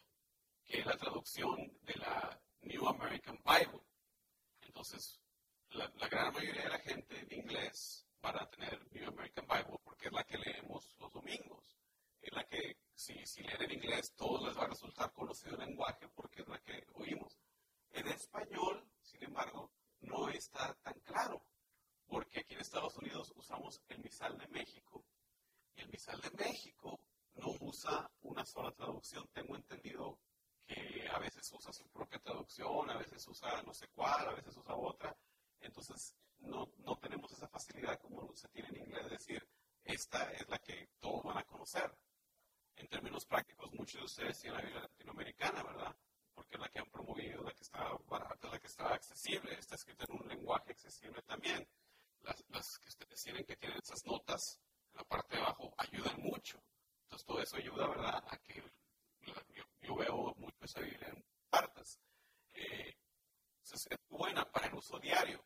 que 0.64 0.80
es 0.80 0.86
la 0.86 0.96
traducción 0.96 1.58
de 1.82 1.94
la 1.96 2.42
New 2.62 2.88
American 2.88 3.38
Bible. 3.44 3.82
Entonces, 4.62 5.20
la, 5.72 5.90
gran 6.08 6.34
mayoría 6.34 6.64
de 6.64 6.70
la 6.70 6.80
gente 6.80 7.26
de 7.26 7.36
inglés 7.36 8.08
van 8.22 8.38
a 8.38 8.50
tener 8.50 8.80
New 8.94 9.10
American 9.10 9.46
Bible 9.46 9.78
porque 9.84 10.08
es 10.08 10.14
la 10.14 10.24
que 10.24 10.38
leemos 10.38 10.96
los 11.00 11.12
domingos. 11.12 11.78
Es 12.22 12.32
la 12.32 12.46
que, 12.46 12.78
si, 12.96 13.26
si 13.26 13.44
leen 13.44 13.64
en 13.64 13.72
inglés, 13.74 14.14
todos 14.16 14.42
les 14.48 14.58
va 14.58 14.64
a 14.64 14.68
resultar 14.68 15.12
conocido 15.12 15.56
el 15.56 15.68
lenguaje 15.68 16.08
porque 16.16 16.44
es 16.44 16.48
la 16.48 16.60
que 16.60 16.88
oímos. 16.94 17.38
En 17.92 18.08
español, 18.08 18.90
sin 19.02 19.22
embargo, 19.26 19.70
no 20.02 20.30
está 20.30 20.74
tan 20.84 21.00
claro, 21.02 21.44
porque 22.08 22.42
aquí 22.42 22.54
en 22.54 22.62
Estados 22.62 22.98
Unidos 22.98 23.34
usamos 23.36 23.82
el 23.90 24.00
misal 24.00 24.38
de 24.38 24.48
México, 24.48 25.04
y 25.76 25.82
el 25.82 25.90
misal 25.90 26.20
de 26.22 26.32
México 26.32 27.00
no 27.36 27.56
usa 27.62 28.10
una 28.22 28.46
sola 28.46 28.72
traducción, 28.72 29.28
tengo 29.34 29.56
entendido 29.56 30.20
que 30.66 31.08
a 31.10 31.20
veces 31.20 31.52
usa 31.54 31.72
su 31.74 31.88
propia 31.90 32.20
traducción, 32.20 32.90
a 32.90 32.98
veces 32.98 33.26
usa 33.28 33.62
no 33.64 33.74
sé 33.74 33.88
cuál, 33.90 34.28
a 34.28 34.34
veces 34.34 34.56
usa 34.58 34.76
otra, 34.76 35.16
entonces 35.60 36.16
no, 36.40 36.72
no 36.80 36.98
tenemos 36.98 37.32
esa 37.32 37.48
facilidad 37.48 38.00
como 38.00 38.36
se 38.36 38.48
tiene 38.50 38.70
en 38.70 38.78
inglés 38.78 39.06
de 39.06 39.10
decir, 39.12 39.48
esta 39.84 40.32
es 40.34 40.48
la 40.50 40.60
que 40.60 40.90
todos 41.00 41.24
van 41.24 41.38
a 41.38 41.44
conocer. 41.44 41.96
En 42.76 42.88
términos 42.88 43.26
prácticos, 43.26 43.72
muchos 43.74 44.00
de 44.02 44.06
ustedes 44.06 44.40
tienen 44.40 44.58
la 44.58 44.64
Biblia 44.64 44.82
latinoamericana, 44.82 45.64
¿verdad? 45.64 45.96
Porque 46.34 46.56
es 46.56 46.60
la 46.60 46.70
que 46.70 46.80
han 46.80 46.90
promovido, 46.90 47.44
la 47.44 47.54
que 47.54 47.64
está 47.64 47.90
barata, 48.08 48.50
la 48.50 48.60
que 48.60 48.68
está 48.68 48.94
accesible, 48.94 49.54
está 49.54 49.76
escrita 49.76 50.06
en 50.08 50.22
un 50.22 50.28
lenguaje 50.28 50.72
accesible 50.72 51.22
también. 51.24 51.68
Las, 52.22 52.78
que 52.80 52.90
ustedes 52.90 53.24
tienen 53.24 53.46
que 53.46 53.56
tienen 53.56 53.80
esas 53.80 54.06
notas 54.06 54.60
en 54.92 54.98
la 54.98 55.04
parte 55.04 55.36
de 55.36 55.42
abajo 55.42 55.74
ayudan 55.78 56.22
mucho. 56.22 56.62
Entonces 57.04 57.26
todo 57.26 57.42
eso 57.42 57.58
ayuda, 57.58 57.88
¿verdad?, 57.88 58.24
a 58.28 58.38
que 58.38 58.64
yo, 59.82 59.96
veo 59.96 60.34
mucho 60.38 60.64
esa 60.64 60.80
Biblia 60.80 61.10
en 61.10 61.24
partes. 61.50 62.00
Eh, 62.54 62.96
es 63.72 63.88
buena 64.10 64.50
para 64.52 64.68
el 64.68 64.76
uso 64.76 65.00
diario. 65.00 65.44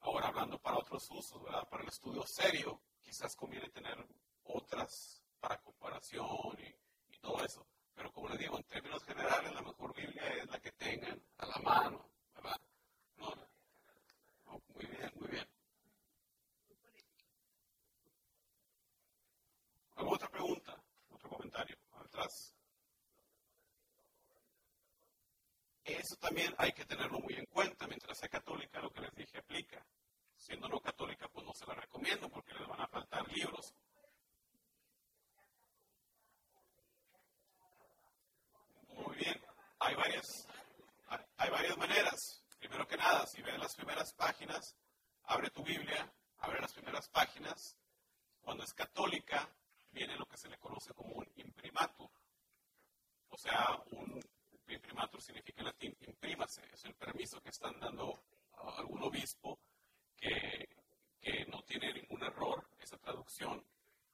Ahora 0.00 0.28
hablando 0.28 0.58
para 0.58 0.78
otros 0.78 1.08
usos, 1.10 1.42
¿verdad? 1.42 1.68
Para 1.68 1.82
el 1.82 1.88
estudio 1.88 2.26
serio, 2.26 2.82
quizás 3.00 3.36
conviene 3.36 3.68
tener 3.70 4.06
otras 4.44 5.22
para 5.38 5.60
comparación 5.60 6.56
y 7.08 7.18
todo 7.18 7.44
eso. 7.44 7.66
Pero 8.00 8.12
como 8.12 8.30
les 8.30 8.38
digo, 8.38 8.56
en 8.56 8.64
términos 8.64 9.04
generales, 9.04 9.52
la 9.52 9.60
mejor 9.60 9.94
Biblia 9.94 10.26
es 10.28 10.48
la 10.48 10.58
que 10.58 10.72
tengan 10.72 11.22
a 11.36 11.44
la 11.44 11.58
mano, 11.58 12.08
¿verdad? 12.34 12.58
No, 13.18 14.62
muy 14.74 14.86
bien, 14.86 15.12
muy 15.16 15.28
bien. 15.28 15.46
¿Alguna 19.96 20.16
otra 20.16 20.30
pregunta? 20.30 20.82
¿Otro 21.10 21.28
comentario? 21.28 21.76
Atrás. 21.92 22.54
Eso 25.84 26.16
también 26.16 26.54
hay 26.56 26.72
que 26.72 26.86
tenerlo 26.86 27.18
muy 27.18 27.34
en 27.34 27.44
cuenta. 27.44 27.86
Mientras 27.86 28.16
sea 28.16 28.30
católica, 28.30 28.80
lo 28.80 28.90
que 28.90 29.02
les 29.02 29.14
dije 29.14 29.36
aplica. 29.36 29.84
Siendo 30.38 30.70
no 30.70 30.80
católica, 30.80 31.28
pues 31.28 31.44
no 31.44 31.52
se 31.52 31.66
la 31.66 31.74
recomiendo 31.74 32.30
porque 32.30 32.54
les 32.54 32.66
van 32.66 32.80
a 32.80 32.88
faltar 32.88 33.30
libros 33.30 33.74
Muy 39.06 39.16
bien. 39.16 39.40
Hay 39.78 39.94
varias, 39.94 40.46
hay 41.36 41.50
varias 41.50 41.76
maneras. 41.78 42.42
Primero 42.58 42.86
que 42.86 42.89
nada, 43.00 43.26
si 43.26 43.40
ves 43.40 43.58
las 43.58 43.74
primeras 43.74 44.12
páginas, 44.12 44.76
abre 45.24 45.50
tu 45.50 45.64
Biblia, 45.64 46.12
abre 46.38 46.60
las 46.60 46.72
primeras 46.72 47.08
páginas. 47.08 47.76
Cuando 48.42 48.62
es 48.62 48.74
católica, 48.74 49.48
viene 49.90 50.16
lo 50.16 50.26
que 50.26 50.36
se 50.36 50.48
le 50.48 50.58
conoce 50.58 50.92
como 50.92 51.14
un 51.14 51.26
imprimatur. 51.36 52.10
O 53.28 53.38
sea, 53.38 53.82
un 53.92 54.20
imprimatur 54.68 55.20
significa 55.22 55.60
en 55.60 55.66
latín 55.66 55.96
imprímase. 56.00 56.62
Es 56.72 56.84
el 56.84 56.94
permiso 56.94 57.40
que 57.40 57.48
están 57.48 57.78
dando 57.80 58.22
a 58.52 58.78
algún 58.78 59.02
obispo 59.02 59.58
que, 60.16 60.68
que 61.20 61.46
no 61.46 61.62
tiene 61.62 61.92
ningún 61.94 62.22
error 62.22 62.68
esa 62.78 62.98
traducción, 62.98 63.64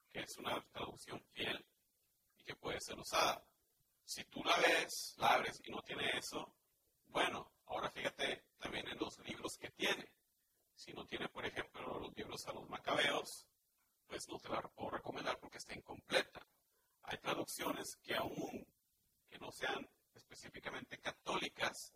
que 0.09 0.21
es 0.21 0.37
una 0.37 0.61
traducción 0.71 1.21
fiel 1.33 1.63
y 2.37 2.43
que 2.43 2.55
puede 2.55 2.79
ser 2.79 2.97
usada. 2.97 3.43
Si 4.05 4.23
tú 4.25 4.41
la 4.43 4.55
ves, 4.57 5.15
la 5.17 5.33
abres 5.33 5.61
y 5.65 5.71
no 5.71 5.81
tiene 5.81 6.17
eso, 6.17 6.53
bueno, 7.07 7.51
ahora 7.65 7.89
fíjate 7.91 8.45
también 8.57 8.87
en 8.87 8.97
los 8.97 9.19
libros 9.19 9.57
que 9.57 9.69
tiene. 9.71 10.11
Si 10.75 10.93
no 10.93 11.05
tiene, 11.05 11.27
por 11.29 11.45
ejemplo, 11.45 11.99
los 11.99 12.15
libros 12.15 12.47
a 12.47 12.53
los 12.53 12.69
macabeos, 12.69 13.47
pues 14.05 14.27
no 14.29 14.39
te 14.39 14.49
la 14.49 14.61
puedo 14.61 14.91
recomendar 14.91 15.39
porque 15.39 15.57
está 15.57 15.73
incompleta. 15.73 16.45
Hay 17.03 17.17
traducciones 17.17 17.95
que 17.97 18.15
aún 18.15 18.67
sean 19.57 19.89
específicamente 20.13 20.99
católicas, 20.99 21.93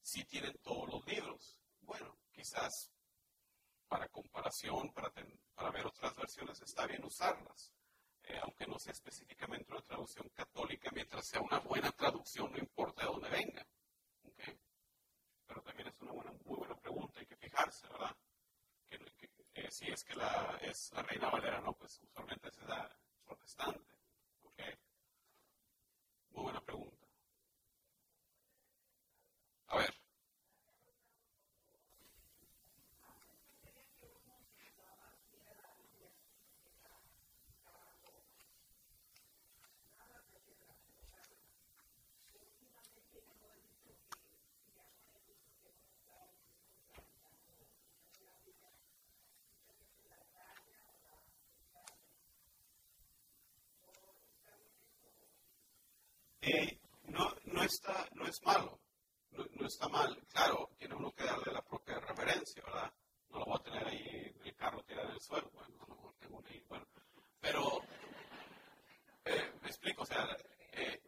sí 0.00 0.24
tienen 0.24 0.56
todos 0.62 0.88
los 0.88 1.06
libros. 1.06 1.58
Bueno, 1.80 2.16
quizás 2.30 2.92
para 3.88 4.08
comparación, 4.08 4.92
para, 4.92 5.12
para 5.54 5.70
ver 5.70 5.86
otras 5.86 6.14
versiones, 6.16 6.60
está 6.62 6.86
bien 6.86 7.04
usarlas. 7.04 7.72
Eh, 8.22 8.38
aunque 8.42 8.66
no 8.66 8.78
sea 8.78 8.92
específicamente 8.92 9.72
una 9.72 9.82
traducción 9.82 10.28
católica, 10.30 10.90
mientras 10.94 11.26
sea 11.26 11.40
una 11.40 11.58
buena 11.58 11.90
traducción, 11.92 12.52
no 12.52 12.58
importa 12.58 13.02
de 13.02 13.08
dónde 13.08 13.28
venga. 13.28 13.66
Pero 15.54 15.66
también 15.66 15.86
es 15.86 16.00
una 16.00 16.10
buena, 16.10 16.32
muy 16.44 16.56
buena 16.56 16.74
pregunta, 16.74 17.20
hay 17.20 17.26
que 17.26 17.36
fijarse, 17.36 17.86
¿verdad? 17.86 18.16
Que, 18.88 19.70
si 19.70 19.88
es 19.88 20.02
que 20.02 20.16
la, 20.16 20.58
es 20.60 20.90
la 20.92 21.02
Reina 21.04 21.30
Valera, 21.30 21.60
no, 21.60 21.72
pues 21.74 22.00
usualmente 22.02 22.48
es 22.48 22.58
la 22.66 22.90
protestante. 23.24 23.94
Muy 26.30 26.42
buena 26.42 26.60
pregunta. 26.60 27.06
A 29.68 29.76
ver. 29.76 30.03
Eh, 56.46 56.78
no, 57.04 57.34
no, 57.46 57.62
está, 57.62 58.06
no 58.12 58.26
es 58.26 58.42
malo, 58.42 58.78
no, 59.30 59.66
está 59.66 59.88
mal. 59.88 60.14
Claro, 60.30 60.68
tiene 60.76 60.94
uno 60.94 61.10
que 61.14 61.24
darle 61.24 61.50
la 61.50 61.62
propia 61.64 61.98
referencia, 62.00 62.62
¿verdad? 62.62 62.92
No 63.30 63.38
lo 63.38 63.44
voy 63.46 63.56
a 63.58 63.62
tener 63.62 63.86
ahí 63.86 64.34
el 64.44 64.54
carro 64.54 64.82
tirado 64.84 65.08
en 65.08 65.14
el 65.14 65.20
suelo, 65.22 65.50
bueno, 65.54 65.74
no 65.88 66.14
tengo 66.20 66.42
ahí, 66.46 66.62
bueno. 66.68 66.86
Pero, 67.40 67.80
eh, 69.24 69.52
me 69.62 69.68
explico, 69.68 70.02
o 70.02 70.06
sea, 70.06 70.36
eh, 70.72 71.00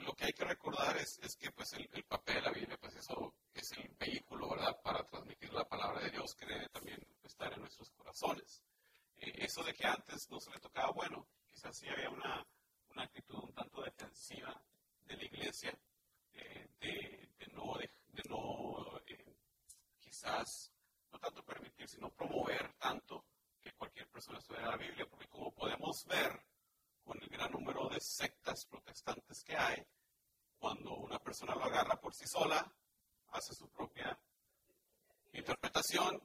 lo 0.00 0.12
que 0.14 0.24
hay 0.24 0.32
que 0.32 0.44
recordar 0.44 0.96
es, 0.96 1.20
es 1.22 1.36
que 1.36 1.52
pues 1.52 1.72
el, 1.74 1.88
el, 1.92 2.02
papel 2.02 2.34
de 2.34 2.42
la 2.42 2.50
Biblia, 2.50 2.78
pues 2.80 2.96
eso 2.96 3.34
es 3.54 3.70
el 3.78 3.90
vehículo, 3.90 4.50
¿verdad?, 4.50 4.80
para 4.82 5.04
transmitir 5.04 5.52
la 5.52 5.68
palabra 5.68 6.00
de 6.00 6.10
Dios 6.10 6.34
que 6.34 6.46
debe 6.46 6.68
también 6.70 6.98
estar 7.22 7.52
en 7.52 7.60
nuestros 7.60 7.88
corazones. 7.92 8.60
eso 9.18 9.62
de 9.62 9.72
que 9.72 9.86
antes 9.86 10.28
no 10.30 10.40
se 10.40 10.50
le 10.50 10.58
tocaba, 10.58 10.90
bueno, 10.90 11.28
quizás 11.46 11.76
sí 11.76 11.88
había 11.88 12.10
una 12.10 12.44
actitud 13.02 13.38
un 13.42 13.52
tanto 13.52 13.82
defensiva 13.82 14.60
de 15.06 15.16
la 15.16 15.24
iglesia, 15.24 15.76
eh, 16.34 16.68
de, 16.80 17.46
no, 17.52 17.74
de, 17.78 17.90
no 18.28 19.00
eh, 19.06 19.36
quizás, 19.98 20.72
no 21.12 21.18
tanto 21.18 21.44
permitir, 21.44 21.88
sino 21.88 22.10
promover 22.10 22.74
tanto 22.74 23.24
que 23.60 23.72
cualquier 23.72 24.08
persona 24.08 24.38
estudiara 24.38 24.70
la 24.70 24.76
Biblia, 24.76 25.06
porque 25.08 25.28
como 25.28 25.52
podemos 25.52 26.04
ver 26.06 26.40
con 27.04 27.20
el 27.22 27.28
gran 27.28 27.50
número 27.52 27.88
de 27.88 28.00
sectas 28.00 28.64
protestantes 28.66 29.42
que 29.44 29.56
hay, 29.56 29.84
cuando 30.58 30.94
una 30.96 31.18
persona 31.18 31.54
lo 31.54 31.64
agarra 31.64 32.00
por 32.00 32.14
sí 32.14 32.26
sola, 32.26 32.70
hace 33.32 33.54
su 33.54 33.68
propia 33.70 34.18
interpretación 35.32 36.22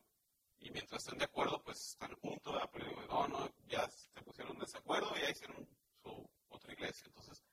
y 0.60 0.72
mientras 0.72 1.04
estén 1.04 1.20
de 1.20 1.26
acuerdo, 1.26 1.62
pues 1.64 1.80
están 1.80 2.14
juntos, 2.16 2.56
pero 2.72 3.06
no, 3.08 3.28
no, 3.28 3.50
ya 3.68 3.88
se 3.90 4.22
pusieron 4.22 4.54
en 4.54 4.60
desacuerdo 4.62 5.16
ya 5.16 5.30
hicieron 5.30 5.68
su 6.02 6.30
otra 6.56 6.74
iglesia. 6.74 7.06
Entonces, 7.08 7.44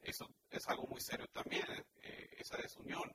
eso 0.00 0.28
es 0.50 0.68
algo 0.68 0.86
muy 0.86 1.00
serio 1.00 1.26
también, 1.28 1.66
eh, 2.02 2.28
esa 2.38 2.56
desunión. 2.56 3.12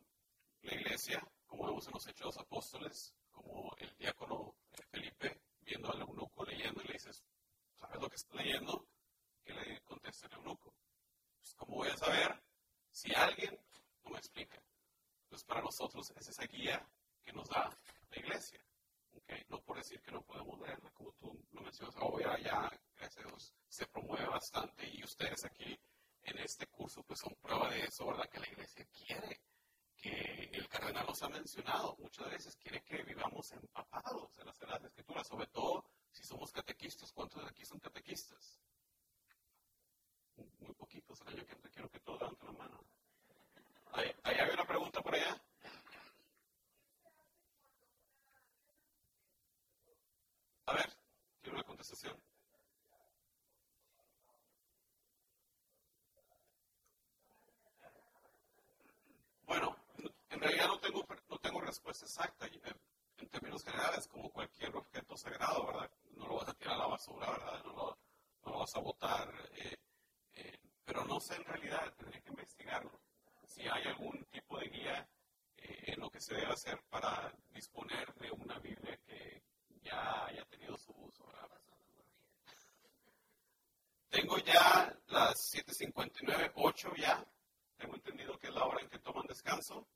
La 0.61 0.75
iglesia, 0.75 1.21
como 1.45 1.65
vemos 1.65 1.87
en 1.87 1.93
los 1.93 2.07
Hechos 2.07 2.19
de 2.19 2.25
los 2.25 2.37
Apóstoles, 2.37 3.15
como 3.31 3.73
el 3.77 3.95
diácono 3.97 4.55
eh, 4.71 4.81
Felipe, 4.89 5.41
viendo 5.61 5.91
al 5.91 6.01
eunuco 6.01 6.43
leyendo 6.43 6.81
y 6.81 6.87
le 6.87 6.93
dices, 6.93 7.23
¿sabes 7.75 8.01
lo 8.01 8.09
que 8.09 8.15
está 8.15 8.35
leyendo? 8.35 8.87
Que 9.43 9.53
le 9.53 9.81
contesta 9.81 10.27
el 10.27 10.33
eunuco. 10.33 10.73
Pues, 11.37 11.55
¿Cómo 11.55 11.77
voy 11.77 11.89
a 11.89 11.97
saber 11.97 12.43
si 12.91 13.13
alguien 13.13 13.57
no 14.03 14.11
me 14.11 14.17
explica? 14.17 14.61
Pues 15.29 15.43
para 15.43 15.61
nosotros 15.61 16.11
es 16.17 16.27
esa 16.27 16.45
guía 16.45 16.85
que 17.23 17.31
nos 17.31 17.47
da 17.47 17.69
la 18.09 18.17
iglesia. 18.17 18.63
Okay. 19.13 19.43
No 19.49 19.61
por 19.61 19.77
decir 19.77 20.01
que 20.01 20.11
no 20.11 20.21
podemos 20.23 20.59
leerla, 20.59 20.89
como 20.91 21.11
tú 21.13 21.45
lo 21.51 21.61
mencionas, 21.61 21.95
oh, 21.99 22.19
ya, 22.19 22.37
ya, 22.39 22.69
gracias 23.01 23.25
a 23.25 23.27
Dios, 23.29 23.53
se 23.67 23.87
promueve 23.87 24.27
bastante 24.27 24.87
y 24.87 25.03
ustedes 25.03 25.43
aquí 25.45 25.77
en 26.23 26.37
este 26.37 26.67
curso 26.67 27.01
pues 27.03 27.19
son 27.19 27.35
prueba 27.41 27.67
de 27.71 27.85
eso, 27.85 28.05
¿verdad? 28.05 28.29
Que 28.29 28.39
la 28.39 28.47
iglesia 28.47 28.85
quiere, 28.85 29.41
que 29.97 30.49
el 30.53 30.67
cardenal 30.67 31.07
nos 31.07 31.21
ha 31.23 31.29
mencionado, 31.29 31.95
muchas 31.97 32.29
veces 32.29 32.55
quiere 32.57 32.81
que 32.83 33.01
vivamos 33.01 33.51
empapados 33.53 34.37
en 34.37 34.45
las 34.45 34.55
Sagradas 34.55 34.85
Escrituras, 34.85 35.27
sobre 35.27 35.47
todo 35.47 35.83
si 36.11 36.23
somos 36.23 36.51
catequistas. 36.51 37.11
¿Cuántos 37.11 37.41
de 37.43 37.49
aquí 37.49 37.65
son 37.65 37.79
catequistas? 37.79 38.61
Muy 40.59 40.73
poquitos, 40.75 41.21
el 41.21 41.29
año 41.29 41.45
que 41.45 41.55
quiero 41.71 41.89
que 41.89 41.99
todos 42.01 42.19
levanten 42.19 42.47
la 42.47 42.53
mano. 42.53 42.85
¿Ahí, 43.93 44.11
¿Ahí 44.23 44.35
hay 44.35 44.53
una 44.53 44.65
pregunta 44.65 45.01
por 45.01 45.15
allá? 45.15 45.41
A 50.67 50.73
ver, 50.73 50.93
tiene 51.41 51.57
una 51.57 51.63
contestación. 51.65 52.30
Bueno, 59.51 59.75
en 60.29 60.39
realidad 60.39 60.67
no 60.67 60.79
tengo, 60.79 61.05
no 61.29 61.37
tengo 61.39 61.59
respuesta 61.59 62.05
exacta. 62.05 62.47
En 63.17 63.27
términos 63.27 63.65
generales, 63.65 64.07
como 64.07 64.29
cualquier 64.29 64.73
objeto 64.77 65.17
sagrado, 65.17 65.65
¿verdad? 65.65 65.91
No 66.11 66.25
lo 66.29 66.35
vas 66.37 66.47
a 66.47 66.53
tirar 66.53 66.75
a 66.75 66.77
la 66.77 66.87
basura, 66.87 67.29
¿verdad? 67.29 67.61
No 67.65 67.97
lo, 68.45 68.59
vas 68.59 68.73
a 68.77 68.79
botar. 68.79 69.29
Eh, 69.57 69.75
eh, 70.35 70.57
pero 70.85 71.03
no 71.03 71.19
sé 71.19 71.35
en 71.35 71.43
realidad, 71.43 71.93
tendría 71.97 72.21
que 72.21 72.29
investigarlo. 72.29 72.97
Si 73.45 73.67
hay 73.67 73.83
algún 73.87 74.23
tipo 74.31 74.57
de 74.57 74.69
guía 74.69 75.09
eh, 75.57 75.83
en 75.87 75.99
lo 75.99 76.09
que 76.09 76.21
se 76.21 76.33
debe 76.33 76.53
hacer 76.53 76.81
para 76.89 77.33
disponer 77.49 78.13
de 78.13 78.31
una 78.31 78.57
Biblia 78.59 78.97
que, 79.05 79.43
ya 79.83 80.27
haya 80.27 80.45
tenido 80.45 80.77
su 80.77 80.93
uso. 80.93 81.25
Tengo 84.09 84.37
ya 84.37 84.97
las 85.07 85.53
7.59, 85.53 86.53
8 86.55 86.95
ya. 86.95 87.25
Tengo 87.81 87.95
entendido 87.95 88.37
que 88.37 88.47
es 88.47 88.53
la 88.53 88.65
hora 88.65 88.79
en 88.79 88.89
que 88.89 88.99
toman 88.99 89.25
descanso. 89.25 89.87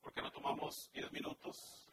¿Por 0.00 0.12
qué 0.12 0.20
no 0.20 0.32
tomamos 0.32 0.90
10 0.92 1.12
minutos 1.12 1.87